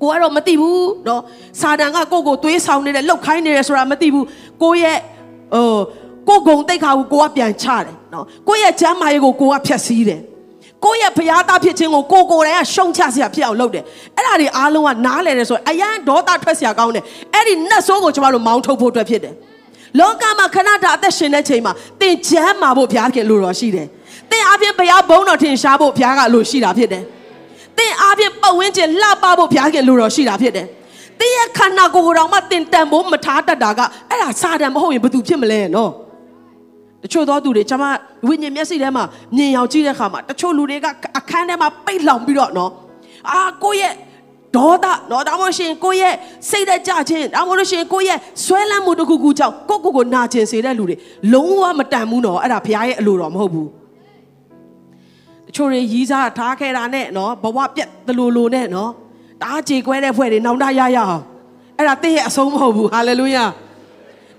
[0.00, 1.22] ကိုကတော့မသိဘူးနော်
[1.60, 4.26] စာတန်ကကိုကိုသွေးဆောင်နေတယ်လှုပ်ခိုင်းနေတယ်ဆိုတာမသိဘူး
[4.62, 4.98] ကိုရဲ့
[5.54, 5.76] ဟို
[6.28, 10.20] ကိုဂုံတိတ်ခါကိုကိုကပြန်ချတယ်နော်ကိုရဲ့ချမ်းမာရေးကိုကိုကဖျက်ဆီးတယ်
[10.84, 13.84] ကိုယ့်ရဲ့ဘုရားသားဖြစ်ခြင်းကိုကိုကိုယ်တိုင်ကရှုံချစရာဖြစ်အောင်လုပ်တယ်
[14.16, 19.34] အဲ့ဒါတွေအားလုံးကနားလည်တယ်ဆိုရင်အယံဒေါသထွက်စရာကောင်းတယ်အဲ့ဒီနှက်ဆိုးကိုကျမတို့မောင်းထုတ်ဖို့အတွက်ဖြစ်တယ်
[19.98, 23.86] လောကမှာခဏတာအသက်ရှင်တဲ့ချိန်မှာသင်ချမ်းမာဖို့ဘုရားခင်လိုတော်ရှိတယ်
[24.30, 27.02] သင်အားဖြင့်ဘုရားဘုန်းတော်ထင်ရှားဖို့ဘုရားကလိုရှိတာဖြစ်တယ်
[27.78, 30.66] သင်အားဖြင့်ပတ်ဝန်းကျင်လှပဖို့ဘုရားခင်လိုတော်ရှိတာဖြစ်တယ်
[31.20, 35.90] သင်ရဲ့ခန္ဓာကိုယ်တော်မှာသင်တန်ဖို့မထားတတ်တာကအဲ့ဒါစာတန်မဟုတ်ရင်ဘယ်သူဖြစ်မလဲနော်
[37.02, 37.84] တချို့သောသူတွေကျွန်မ
[38.26, 39.04] ဝိညာဉ်မျက်စိထဲမှာ
[39.36, 40.86] မြင်ရောက်ကြည့်တဲ့အခါမှာတချို့လူတွေက
[41.18, 42.70] အခန်းထဲမှာပိတ်လောင်ပြီးတော့နော်
[43.30, 43.92] အာကိုယ့်ရဲ့
[44.56, 46.14] ဒေါသနော်ဒါမှမဟုတ်ရှင်ကိုယ့်ရဲ့
[46.50, 50.96] စိတ်သက်ကြခြင်းဒါမှမဟုတ်ရှင်ကိုယ့်ရဲ့ဆွဲလန်းမှုတစ်ခုခုကြောင့်ကိုယ့်ကိုယ်ကိုနာကျင်စေတဲ့လူတွေ
[51.32, 53.68] လုံးဝမတန်ဘူးနော်အဲ့ဒါဘုရားရဲ့အလိုတော်မဟုတ်ဘူး
[55.46, 58.90] တချို့တွေရီးစားထားခဲ့တာနဲ့နော်ဘဝပြက်တလူလူနဲ့နော်
[59.42, 61.22] တားကြေခွဲတဲ့ဖွဲ့တွေနောင်တရရအောင်
[61.76, 63.44] အဲ့ဒါတင့်ရဲ့အဆုံးမဟုတ်ဘူးဟာလေလုယာ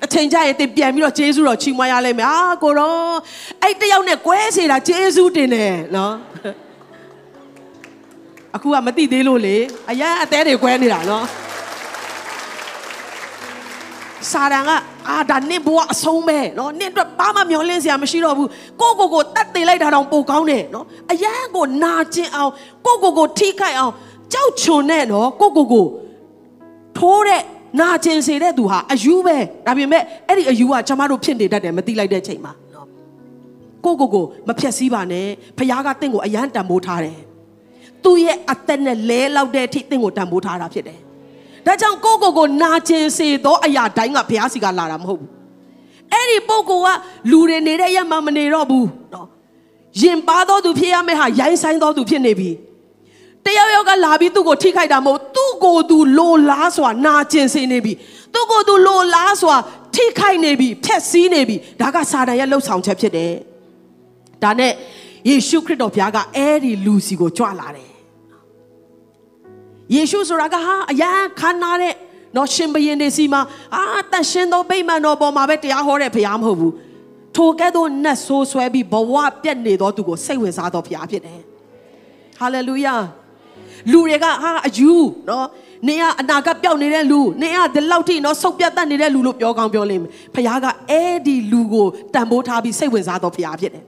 [0.04, 2.94] အချိန်ကျရင်တင်ပြန်ပြီးတော့ဂျေဇုတော်ချီးမွမ်းရလိမ့်မယ်အာကိုရော
[3.62, 6.14] အဲ့တယောက်နဲ့ကွဲစေတာဂျေဇုတင်တယ်နော်
[8.56, 9.58] အခုကမသိသေးလို့လေ
[9.90, 11.26] အရန်အသေးတွေကွဲနေတာနော်
[14.32, 14.72] စာရန်က
[15.10, 18.50] အာဒါနင့်ဘဝအဆုံးပဲနော်နင့်အတွက်ဘာမှမျောလင်းစရာမရှိတော့ဘူး
[18.82, 22.52] ကိုကိုကိုတတ်သေးလိုက်တာတော့ပိုကောင်းတယ်နော်အရန်ကိုနာကျင်အောင်
[22.86, 23.94] ကိုကိုကိုထိခိုက်အောင်
[24.34, 25.86] ကြောက်ချွန်နဲ့နော်ကိုကိုကို
[26.98, 27.44] ထိုးတဲ့
[27.80, 32.88] နာကျင်စေတဲ့သူဟာအယူပဲဒါပေမဲ့အဲ့ဒီအယူကကျမတို့ဖြစ်နေတတ်တယ်မသိလိုက်တဲ့ချိန်မှာနော်
[33.86, 35.28] ကိုကိုကိုမဖြက်စည်းပါနဲ့
[35.58, 37.20] ဖခင်ကတင့်ကိုအယမ်းတန်ဖိုးထားတယ်
[38.04, 41.00] သူ့ရဲ့အသက်နဲ့လဲလောက်တဲ့အထိတင့်ကိုတန်ဖိုးထားတာဖြစ်တယ်
[41.66, 45.30] ဒါကြောင့်ကိုကိုကိုနာကျင်စေသောအရာတိုင်းကဘုရားစီကလာတာမဟုတ်ဘူး
[46.14, 46.98] အဲ့ဒီပုဂ္ဂိုလ်က
[47.32, 49.28] လူတွေနေတဲ့ရက်မှမနေတော့ဘူးနော်
[50.02, 52.52] ရင်ပါသောသူဖြစ်ရမယ့်ဟာရိုင်းဆိုင်သောသူဖြစ်နေပြီ
[53.46, 57.94] တယောက်ယောက်ကလာပြီးသူ့ကိုထိခိုက်တာမဟုတ်သူ့ ကိုယ်သူလိုလားစွာနာကျင်စေနေပြီ
[58.34, 59.56] သူ့ကိုယ်သူလိုလားစွာ
[59.96, 63.34] ထိခိုက်နေပြီဖျက်ဆီးနေပြီဒါကစာတန်ရဲ့လှုပ်ဆောင်ချက်ဖြစ်တယ်
[64.44, 64.72] ဒါနဲ့
[65.30, 67.92] ယေရှုခရစ်တော်ဘုရားကအဲ့ဒီလူစီကိုကြွလာတယ်
[69.96, 71.96] ယေရှုဆိုတာကဟာအရန်ခမ်းနားတဲ့
[72.36, 73.42] နော်ရှင်ဘရင်နေစီမှာ
[73.76, 76.74] အာတန်ရှင်သောဗိမာန်တော်ပေါ်မှာပဲတရားဟောတဲ့ဘုရားမဟုတ်ဘူး
[77.36, 81.42] ထိုကဲ့သို့နတ်ဆိုးဆွဲပြီးဘဝပြတ်နေသောသူကိုစိတ်ဝင်စားသောဘုရားဖြစ်တယ်
[82.40, 82.96] ဟာလေလုယာ
[83.92, 84.94] လူတွေကဟာအယူ
[85.30, 85.48] နော်
[85.88, 93.84] နင်ကအနာကပျောက်နေတဲ့လူနင်ကဒီလောက်ထိနော်ဆုတ်ပြတ်တတ်နေတဲ့လူလို့ပြောကောင်းပြောလိမ့်မယ်ဖခင်ကအဲ့ဒီလူကိုတန်ဖိုးထားပြီးစိတ်ဝင်စားသောဖခင်ဖြစ်တယ်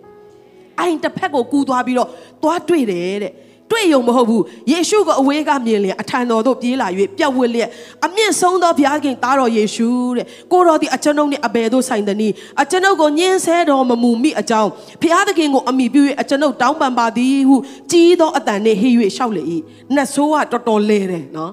[0.80, 2.10] အိုင်တစ်ဖက်ကိုကူးသွားပြီးတော့
[2.44, 3.34] သွားတွေ့တယ်တဲ့
[3.72, 7.70] တွေ့ယုံမဟုတ်ဘူးယေရှုကိုအဝေးကမြင်လျင်အထံတော်သို့ပြေးလာ၍ပြတ်ဝတ်လျက်
[8.06, 14.70] အမြင့်ဆုံးသောဘုရားခင်သားတော်ယေရှုတဲ့ကိုတော်သည်အကျွန်ုပ်နှင့်အဘယ်သို့ဆိုင်သနည်းအကျွန်ုပ်ကိုညှင်းဆဲတော်မမူမိအကြောင်း
[15.02, 17.56] ဘုရားသခင်ကိုအမိပြု၍အကျွန်ုပ်တောင်းပန်ပါသည်ဟု
[17.92, 19.44] ကြီးသောအတန်နှင့်ဟေ့၍ရှောက်လေ၏
[19.96, 21.52] နတ်ဆိုးကတော်တော်လဲတယ်နော်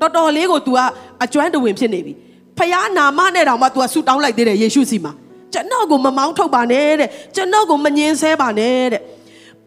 [0.00, 0.78] တော်တော်လေးကို तू က
[1.24, 2.12] အကျွမ်းတဝင်ဖြစ်နေပြီ
[2.58, 5.12] ဖခင်နာမနဲ့တောင်မှ तू ကဆူတောင်းလိုက်သေးတယ်ယေရှုစီမှာ
[5.52, 9.02] ကျွန်တော်ကိုမမောင်းထုတ်ပါနဲ့တဲ့ကျွန်တော်ကိုမငင်းဆဲပါနဲ့တဲ့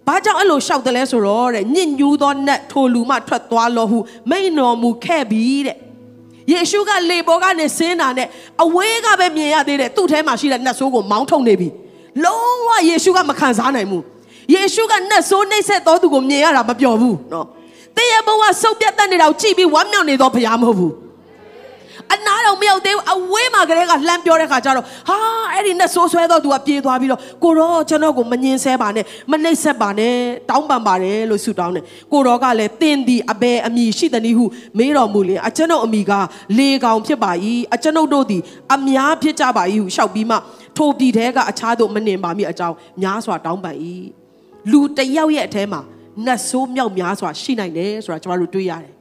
[0.08, 5.78] ဘာကြောင့်အဲ့လိုရှောက်တယ်လဲဆိုတော့တဲ့ညစ်ညူးသောနတ်ထိုလူမှထွက်သွားလောဟုမိန်တော်မူခဲ့ပြီတဲ့
[6.52, 8.28] ယေရှုကလေပေါ်ကနေဆင်းတာနဲ့
[8.64, 11.70] အဝေးကပဲမြင်ရသေးတယ်သူ့ထဲမှာရှိတဲ့နတ်ဆိုးကိုမောင်းထုတ်နေပြီ
[12.24, 14.04] လုံးဝယေရှုကမခံစားနိုင်ဘူး
[14.54, 17.46] ယေရှုကနတ်ဆိုးနှိမ့်ဆက်တော်သူကိုမြင်ရတာမပြောဘူးနော်
[17.96, 20.94] တင်းရဲ့ဘဝဆုပ်ပြတ်တတ်နေတာကိုကြည့်ပြီးဝမ်းမြောက်နေတော့ဘုရားမဟုတ်ဘူး
[22.14, 25.18] အနာတော့မရောက်သေးဘူးအဝေးမှာကလေးကလှမ်းပြောတဲ့ခါကျတော့ဟာ
[25.54, 30.16] အဲ့ဒီနဲ့ဆိုးဆွဲတော့သူကပြေးသွားပြီးတော့ကိုတော့ကျွန်တော်ကိုမငင်းဆဲပါနဲ့မနှိပ်ဆက်ပါနဲ့
[30.50, 34.46] တောင်းပန်ပါတယ်လို့ဆုတောင်းတယ်ကိုတော့ကလည်းတင်းဒီအဘယ်အမိရှိသည်နည်းဟု
[34.78, 36.14] မေးတော်မူလေအကျွန်ုပ်အမိက
[36.58, 37.32] လေကောင်ဖြစ်ပါ၏
[37.74, 38.42] အကျွန်ုပ်တို့သည်
[38.74, 40.38] အများဖြစ်ကြပါ၏ဟုရှောက်ပြီးမှ
[40.78, 43.78] ထိုပြည်ထဲကအခြားသို့မနှင်ပါမိအကြောင်းများစွာတောင်းပန်၏
[44.72, 45.82] လူတယောက်ရဲ့အထဲမှာ
[46.26, 48.92] နတ်ဆိုးမြောက်များစွာရှိနိုင်တယ်ဆိုတာကျွန်တော်တို့တွေ့ရတယ်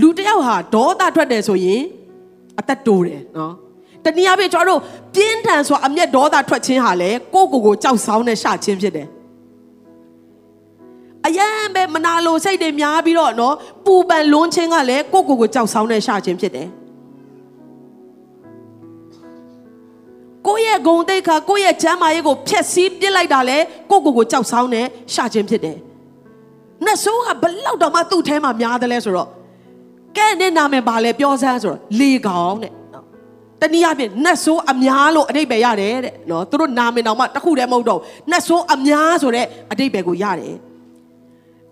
[0.00, 1.82] လူတယောက်ဟာဒေါသထွက်တယ်ဆိုရင်
[2.58, 3.54] အသက်တိုးတယ်နော်
[4.04, 4.80] တနည်းအားဖြင့်ကျွန်တော်တို့
[5.14, 9.08] ပြင်းထန်စွာအမျက်ဒေါသထွက်ခြင်းဟာလေကိုယ့်ကိုယ်ကိုကြောက်ဆောင်နဲ့ရှခြင်းဖြစ်တယ်
[11.26, 13.54] အယံပဲမနာလိုစိတ်တွေများပြီးတော့နော်
[13.86, 16.68] ပူပန်လွန်းခြင်းကလည်းကိုယ့်ကိုယ်ကိုကြောက်ဆောင်နဲ့ရှခြင်းဖြစ်တယ်
[20.46, 23.58] ကိုယ့်ရဲ့ဂုံတိတ်ခါကိုယ့်ရဲ့ချမ်းမာရေးကိုဖျက်ဆီးပစ်လိုက်တာလေ
[23.90, 24.82] ကိုယ့်ကိုယ်ကိုကြောက်ဆောင်နေ
[25.14, 25.78] ရှာခြင်းဖြစ်တယ်
[26.84, 29.28] နတ်ဆိုးကဘလောက်တော့မှသူ့ထဲမှာများတယ်လဲဆိုတော့
[30.16, 33.04] ကဲနဲ့နာမည်ပါလဲပြောစမ်းဆိုတော့လေကောင်တဲ့နော်
[33.60, 38.00] တနည်းအားဖြင့်နတ်ဆိုးအများလို့အတိတ်ပဲရတယ်တဲ့နော်သူတို့နာမည်တော်မှတစ်ခုတည်းမဟုတ်တော့
[38.30, 40.54] နတ်ဆိုးအများဆိုတဲ့အတိတ်ပဲကိုရတယ်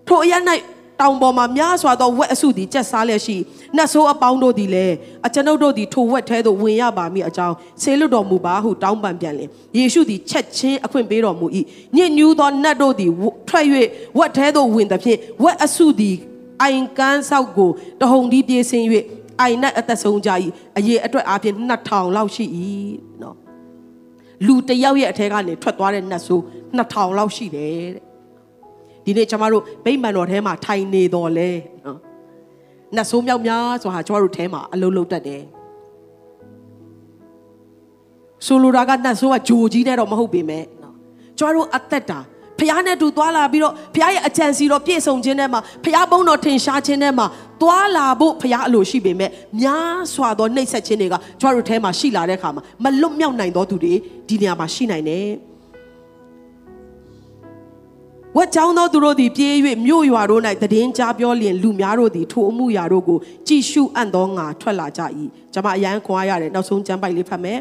[0.09, 0.35] ထိုအရ၌
[1.01, 3.37] တောင်ပေါ်မှာများစွာသောဝက်အစုသည်ကျက်စားလျက်ရှိ
[3.77, 4.95] နတ်ဆိုးအပေါင်းတို့သည်လည်း
[5.27, 11.47] အကျွန်ုပ်တို့သည်ထိုဝက်ထဲသို့ဝင်ရပါမည်အကြောင်းဆေလွတ်တော်မူပါဟုတောင်းပန်ပြန်လင်ယေရှုသည်ချက်ချင်းအခွင့်ပေးတော်မူ၏
[11.97, 13.11] ညစ်ညူးသောနတ်တို့သည်
[13.49, 13.65] ထွက်၍
[14.19, 16.17] ဝက်ထဲသို့ဝင်သဖြင့်ဝက်အစုသည်
[16.63, 18.87] အိုင်ကန်းဆောက်ကိုတဟုန်ဒီပြေးဆင်း၍
[19.41, 20.31] အိုင်နတ်အသက်ဆုံးကြ၏
[20.77, 21.55] အရေးအတွက်အပြင်
[21.87, 22.45] 2000လောက်ရှိ၏
[23.23, 23.37] နော်
[24.47, 26.43] လူတယောက်ရဲ့အထက်ကနေထွက်သွားတဲ့နတ်ဆိုး
[26.79, 28.05] 2000လောက်ရှိတယ်တဲ့
[29.05, 31.51] ဒီနေ့ကျွန်တော်တို့ဗိမာန်တော်ထဲမှာထိုင်နေတော်လဲ
[31.85, 31.99] နော်
[32.97, 35.43] နတ်ဆိုးမြောက်များဆိုတာကျွန်တော်တို့ထဲမှာအလုံးလုံးတတ်တယ်
[38.47, 40.95] ဆိုလိုတာကနတ်ဆိုးကဂျိုကြီးနဲ့တော့မဟုတ်ပေမဲ့နော်
[41.39, 42.21] ကျွန်တော်တို့အသက်တာ
[42.59, 47.27] ဖះနဲ့တူသွားလာပြီးတော့ဖះရဲ့အကြံစီတော်ပြည့်စုံခြင်းထဲမှာဖះဘုန်းတော်ထင်ရှားခြင်းထဲမှာ
[47.63, 49.31] သွားလာဖို့ဖះအလိုရှိပေမဲ့
[49.61, 53.95] များစွာသောနှိပ်စက်ခြင်းတွေကကျွန်တော်တို့ထဲမှာရှိလာတဲ့အခါမှာမလွတ်မြောက်နိုင်သောသူတွေ
[54.29, 55.29] ဒီနေရာမှာရှိနိုင်တယ်
[58.37, 59.55] ဝတ်ကြောင်းသောသူတို့သည်ပြေး၍
[59.87, 60.43] မြို့ရွာတို့၌
[60.73, 65.03] တည်င်းကြားပြောလျင်လူများတို့သည်ထိုအမှုရာတို့ကိုကြည်ရှုအံ့သောငါထွက်လာကြ၏
[65.53, 67.59] ကျွန်မအရန်ခွန်အားရတယ်နောက်ဆုံးကျမ်းပိုက်လေးဖတ်မယ်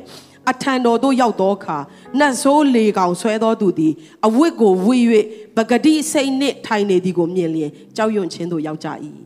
[0.52, 1.78] အထံတော်သို့ရောက်သောအခါ
[2.20, 3.94] နတ်ဆိုးလေကောင်ဆွဲသောသူသည်
[4.28, 4.98] အဝတ်ကိုဝေ၍
[5.56, 8.90] ပဂတိစိတ်နှင့်ထိုင်နေသည်ကိုမြင်လျင်ကြောက်ရွံ့ခြင်းသို့ရောက်ကြ၏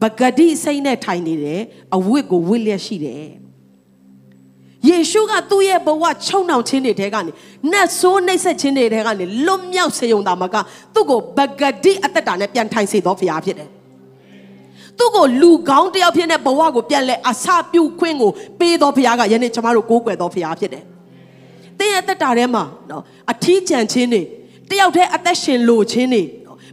[0.00, 1.60] ပဂတိစိတ်နဲ့ထိုင်နေတယ်
[1.96, 3.26] အဝတ်ကိုဝတ်လျက်ရှိတယ်
[4.88, 7.32] ယေရှုကသူ့ရဲ့ဘဝချုံနှောင်ခြင်းတွေထဲကနေ
[7.72, 10.56] နတ်ဆိုးနှိပ်စက်ခြင်းတွေထဲကနေလွတ်မြောက်စေုံတာမက
[10.94, 13.70] သူ့ကိုပဂတိအသက်တာနဲ့ပြန်ထိုင်စေတော်ဖရားဖြစ်တယ်
[14.98, 20.84] သူ့ကိုလူကောင်းတယောက်ဖြစ်တဲ့ဘဝကိုပြန်လဲအစပြုခွင့်ကိုပေးတော်ဖရားကယနေ့ကျမတို့ကိုးကွယ်တော်ဖရားဖြစ်တယ်။
[21.78, 24.22] တင်းရဲ့အသက်တာထဲမှာနော်အထီးကျန်ခြင်းတွေ
[24.70, 26.22] တယောက်တည်းအသက်ရှင်လိုခြင်းတွေ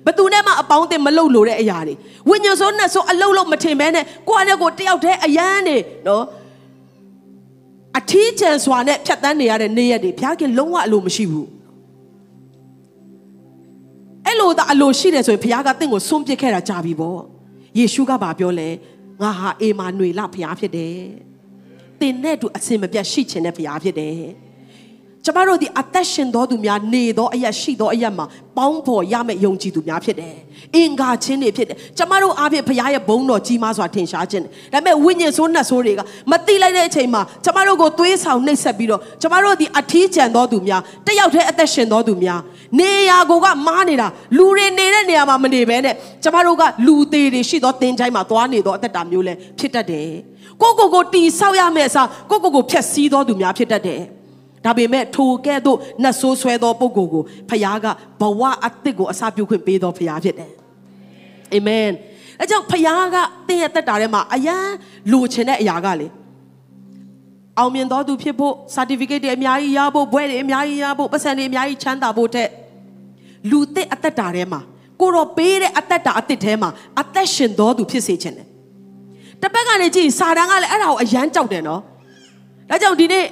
[0.06, 1.96] ဘသူနဲ့မှအပေါင်းအသင်းမလုပ်လို့တဲ့အရာတွေ
[2.30, 6.24] ဝိညာဉ်ဆိုးနဲ့ဆိုအလုံးလုံးမထင်ပဲနဲ့ကိုယ့်အနဲ့ကိုတယောက်တည်းအယမ်းနေနော်
[7.98, 11.48] အထီးကျန်စွာနဲ့ဖြတ်တန်းနေရတဲ့နေ့ရက်တွေဘုရားခင်လုံးဝအလိုမရှိဘူး
[14.26, 17.22] အဲ့လိုသာအလိုရှိတယ်ဆိုရင်ဘုရားကတင့်ကိုစွန့်ပစ်ခဲ့တာကြာပြီပေါ့
[17.78, 18.70] ယေရှုကဘာပြောလဲ
[19.22, 20.98] ငါဟာအေမာနွေလဘုရားဖြစ်တယ်
[22.00, 24.18] တင်နဲ့တူအစင်မပြတ်ရှိခြင်းတဲ့ဘုရားဖြစ်တယ်
[25.26, 28.26] ကျမတို့ဒီအသက်ရှင်တော်သူများနေသောအရက်ရှိသောအရက်မှာ
[28.58, 30.36] ပေါင်းဖော်ရမယ့်ယုံကြည်သူများဖြစ်တယ်။
[30.76, 36.02] အင်္ဂါချင်းတွေဖြစ်တယ်။ကျမတို့အားဖြင့်ဘုရားရဲ့ဘုန်းတော်ကြီးမားစွာထင်ရှားခြင်းတယ်။ဒါပေမဲ့ဝိညာဉ်ဆိုးနှက်ဆိုးတွေက
[36.32, 42.40] မတိလိုက်တဲ့အချိန်မှာကျမတို့ကိုသွေးဆောင်နှိပ်စက်ပြီးတော့ကျမတို့ဒီအထီးကျန်တော်သူများတယောက်တည်းအသက်ရှင်တော်သူများ
[42.80, 44.08] နေရာကိုကမားနေတာ
[44.38, 50.10] လူတွေနေတဲ့နေရာမှာမနေဘဲနဲ့ကျမတို့ကလူသေးတွေရှိသောတင်ချိုင်းမှာသွားနေသောအသက်တာမျိုးလဲဖြစ်တတ်တယ်။
[50.62, 54.04] ကိုကိုကိုတီဆောက်ရမယ့်အစားကိုကိုကိုဖျက်ဆီးတော်သူများဖြစ်တတ်တယ်။
[54.66, 57.88] ဒါပေမဲ့ထိုကဲ့သို့နတ်ဆိုးဆွဲသောပုဂ္ဂိုလ်ကိုဖခင်က
[58.22, 60.52] ဘဝအသစ်ကိုအစာပြုခွင့်ပေးသောဖခင်ဖြစ်တယ်
[61.54, 61.90] အာမင်
[62.40, 64.58] အဲကြောင့်ဖခင်ကတင်းရဲ့တက်တာထဲမှာအယံ
[65.12, 66.08] လိုချင်တဲ့အရာကလေ
[67.60, 72.48] အောင်မြင်တော်သူဖြစ်ဖို့ certificate တွေအများကြီးရဖို့ဘွဲတွေအများကြီးရဖို့ပတ်စံတွေအများကြီးချမ်းသာဖို့တဲ့
[73.50, 74.60] လူသစ်အသက်တာထဲမှာ
[75.00, 76.70] ကိုတော့ပေးတဲ့အသက်တာအသစ်ထဲမှာ
[77.02, 78.48] အသက်ရှင်တော်သူဖြစ်စေခြင်းတယ်
[79.42, 81.82] တစ်ပတ်ကနေကြည့်စာတန်ကလည်းအဲ့ဒါကိုအယမ်းကြောက်တယ်နော်
[82.70, 83.26] ဒါကြောင့်ဒီနေ့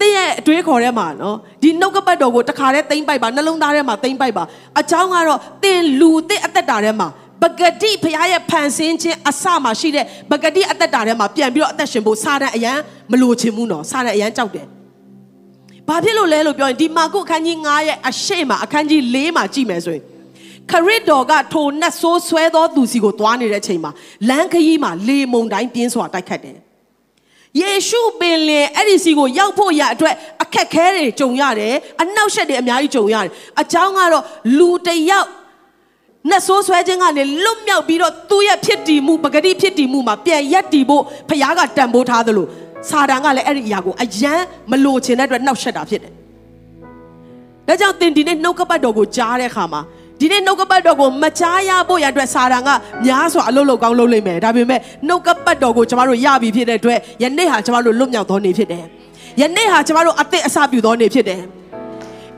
[0.00, 4.44] တင်းရဲ့အတွေးခေါ်ထဲမှာနော်ဒီနှုတ်ကပတ်တော်ကိုတခါတည်းသိမ့်ပိုက်ပါနှလုံးသားထဲမှာသိမ့်ပိုက်ပါ
[4.80, 7.08] အကြောင်းကတော့တင်းလူတစ်အသက်တာထဲမှာ
[7.42, 12.78] ပဂတိဖရားရဲ့ဖန်ဆင်းခြင်းအစမှာရှိတဲ့ပဂတိအသက်တာထဲမှာပြန်ပြီးတော့အသက်ရှင်ဖို့စာတန်အရန်
[13.10, 14.66] မလိုချင်ဘူးနော်စာတန်အရန်ကြောက်တယ်
[15.88, 20.04] ဘာဖြစ်လို့လဲလို့ပြောရင်ဒီမာကုအခန်းကြီး9ရဲ့အရှိမအခန်းကြီး4မှာကြည့်မယ်ဆိုရင်
[20.70, 23.90] ခရစ်တော်ကထိုနတ်ဆိုးဆွဲသောသူစီကိုသွားနေတဲ့အချိန်မှာ
[24.28, 26.58] လမ်းခရီးမှာလေမုန်တိုင်းပြင်းစွာတိုက်ခတ်တယ်
[27.60, 33.30] ယေရှုပင်လင်အဲ့ဒီစီကိုရောက်ဖို့ရအတွက်အခက်ခဲတွေကြုံရတယ်အနှောက်အယှက်တွေအများကြီးကြုံရတယ်
[33.60, 34.24] အကြောင်းကတော့
[34.58, 35.28] လူတယောက်
[36.30, 42.46] နဲ့ဆိုးဆွဲခြင်းကနေလွတ်မြောက်ပြီးတော့သူ့ရဲ့ဖြစ်တည်မှုပဂတိဖြစ်တည်မှုမှာပြန်ရက်တည်ဖို့ဖခင်ကတန်ဖိုးထားသလို
[42.88, 46.12] စာတန်ကလည်းအဲ့ဒီအရာကိုအယမ်းမလိုချင်တဲ့အတွက်နှောက်ယှက်တာဖြစ်တယ်။
[47.66, 49.80] ဒါကြောင့်သင်ဒီနေ့နှုတ်ကပတ်တော်ကိုကြားတဲ့အခါမှာ
[50.20, 52.68] ဒီနေ့နှုတ်ကပတ်တော်ကိုမချားရဖို့ရအတွက်စာတန်က
[53.04, 58.84] များစွာအလုပ်လုပ်ကောင်းလုပ်လိမ့်မယ်ဒါပေမဲ့နှုတ်ကပတ်တော်ကိုကျမတို့ရပြီဖြစ်တဲ့အတွက်ယနေ့ဟာကျမတို့လွတ်မြောက်သောနေ့ဖြစ်တယ်
[59.40, 61.40] ယနေ့ဟာကျမတို့အသက်အစပြုသောနေ့ဖြစ်တယ်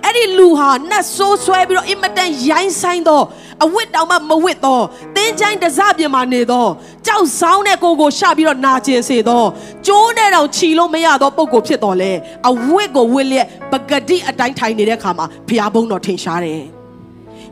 [0.04, 3.22] အဲ့ဒီလူဟာနတ်ဆိုးဆွဲပြီးတော့အင်မတန်ရိုင်းဆိုင်သော
[3.64, 4.80] အဝတ်တောင်မှမဝတ်သော
[5.16, 6.66] တင်းချိုင်းတစပြင်မှာနေသော
[7.06, 9.44] ကြောက်ဆောင်တဲ့ကိုကိုရှပြီးတော့နာကျင်စေသော
[9.86, 12.12] ကျိုးနဲ့တောင်ခြီလို့မရသောပုံကိုဖြစ်တော်လဲ
[12.48, 16.79] အဝတ်ကိုဝတ်လျက်ပဂတိအတိုင်းထိုင်နေတဲ့ခါမှာဖျားဘုံတော်ထင်ရှားတယ်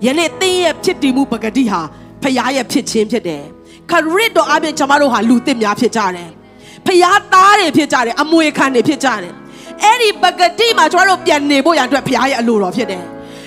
[0.07, 1.81] ယနေ့သင်ရဲ့ဖြစ်တည်မှုပဂတိဟာ
[2.23, 3.43] ဖခင်ရဲ့ဖြစ်ခြင်းဖြစ်တယ်
[3.91, 6.31] ခရစ်တော်အပြင်ကျွန်တော်တို့ဟာလူသစ်များဖြစ်ကြတယ်
[6.87, 9.33] ဖခင်သားတွေဖြစ်ကြတယ်အမွေခံတွေဖြစ်ကြတယ်
[9.85, 13.05] အဲ့ဒီပဂတိမှာကျွန်တော်တို့ပြန်နေဖို့ရန်အတွက်ဘုရားရဲ့အလိုတော်ဖြစ်တယ်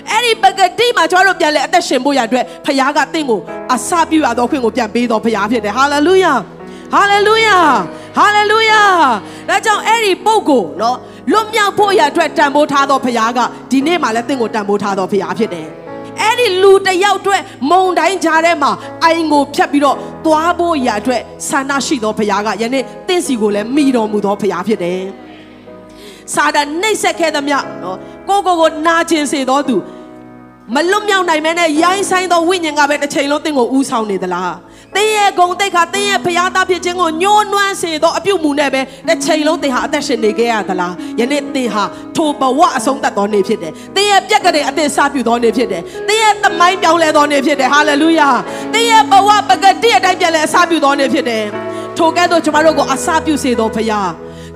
[0.10, 3.40] အဲ့ဒီပဂတိမှာကျွန်တော်တို့ပြန်လဲအသက်ရှင်ဖို့ရန်အတွက်ဘုရားကတင့်ကို
[3.74, 6.34] အစပြုရသောခွင့်ကိုပြန်ပေးတော်ဘုရားဖြစ်တယ်ဟာလေလုယာ
[6.94, 7.60] ဟာလေလုယာ
[8.18, 8.84] ဟာလေလုယာ
[9.50, 10.98] ဒါကြောင့်အဲ့ဒီပုဂ္ဂိုလ်နော်
[11.32, 13.40] လွတ်မြောက်ဖို့ရန်အတွက်တန်ဖိုးထားတော်ဘုရားက
[13.72, 15.68] ဒီနေ့မှလည်းတင့်ကိုတန်ဖိုးထားတော်ဘုရားဖြစ်တယ်
[16.22, 18.72] အဲ့ဒီလူတစ်ယောက်အတွက်မုံတိုင်းကြားထဲမှာ
[19.04, 25.02] အိုင်ကိုဖြတ်ပြီးတော့သွားဖို့ရာအတွက်ဆန္ဒရှိသောဘုရားကယနေ့တင့်စီကိုလည်းမိတော်မူသောဘုရားဖြစ်တယ်။
[26.34, 27.98] စာဒန်နှိပ်စက်ခဲ့သမျှနော်
[28.30, 29.76] ကိုကိုကိုနာကျင်စေသောသူ
[30.76, 34.52] မလွတ်မြောက်နိုင်မဲနဲ့ရိုင်းဆိုင်သောဝိညာဉ်ကပဲတစ်ချိန်လုံးတင့်ကိုဥဆောင်နေသလား။
[34.96, 41.84] တင်းရဲ့ဂုံတိတ်ခါတင်းရဲ့ဘုရားသားဖြစ်ခြင်းကိုညှိုးနွမ်းစေသောအပြုတ်မှုနဲ့ပဲတစ်ချိန်လုံးတင်ဟာအသက်ရှင်နေခဲ့ရသလား။ယနေ့တင်ဟာ
[42.16, 48.30] ထိုဘဝအဆုံးသတ်သောနေ့ဖြစ်တယ်။တင်းရဲ့ပြက်ကလေးအသက်စပြုသောနေ့ဖြစ်တယ်။တင်းရဲ့သမိုင်းပြောင်းလဲသောနေ့ဖြစ်တယ်။ဟာလေလုယာ။
[48.74, 51.44] တင်းရဲ့ဘဝပကတိအတိုင်းပြန်လဲအစပြုသောနေ့ဖြစ်တယ်။
[51.98, 54.12] ထိုကဲ့သို့ကျွန်တော်တို့ကိုအစပြုစေသောဘုရား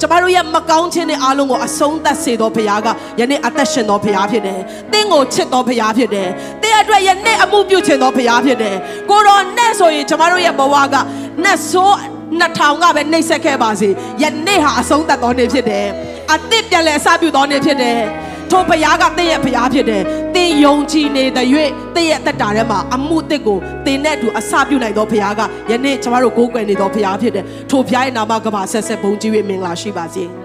[0.05, 2.87] ကျမတို့ရဲ့မကောင်းခြင်းတွေအားလုံးကိုအဆုံးသတ်စေတော်ဘုရားက
[3.19, 4.59] ယနေ့အသက်ရှင်တော်ဘုရားဖြစ်တယ်။
[4.91, 6.27] သင်ကိုချစ်တော်ဘုရားဖြစ်တယ်။
[6.61, 8.75] သင်အတွက်ယနေ့အမှုပြုခြင်းတော်ဘုရားဖြစ်တယ်။
[9.09, 10.95] ကိုတော်နဲ့ဆိုရင်ကျမတို့ရဲ့ဘဝက
[11.43, 11.97] နတ်ဆိုး
[12.39, 13.89] နှစ်ထောင်ကပဲနှိပ်စက်ခဲ့ပါစေ။
[14.21, 15.85] ယနေ့ဟာအဆုံးသတ်တော်နေ့ဖြစ်တယ်။
[16.33, 17.99] အသစ်ပြန်လဲအစပြုတော်နေ့ဖြစ်တယ်။
[18.51, 20.03] ထိုဘုရားကသင်ရဲ့ဘုရားဖြစ်တယ်။
[20.35, 21.47] သင်ယုံကြည်နေတဲ့၍
[21.95, 25.41] သင်ရဲ့တက်တာထဲမှာအမှုအသစ်ကိုသင်နဲ့အတူအစပြုနိုင်တော်ဘုရားက
[25.71, 30.25] ယနေ့ကျမတို့ကိုးကွယ်နေတော်ဘုရားဖြစ်တယ်။ထိုဘုရားရဲ့နာမကပါဆက်ဆက်ဘုန်းကြီး၍မင်္ဂလာရှိပါစေ။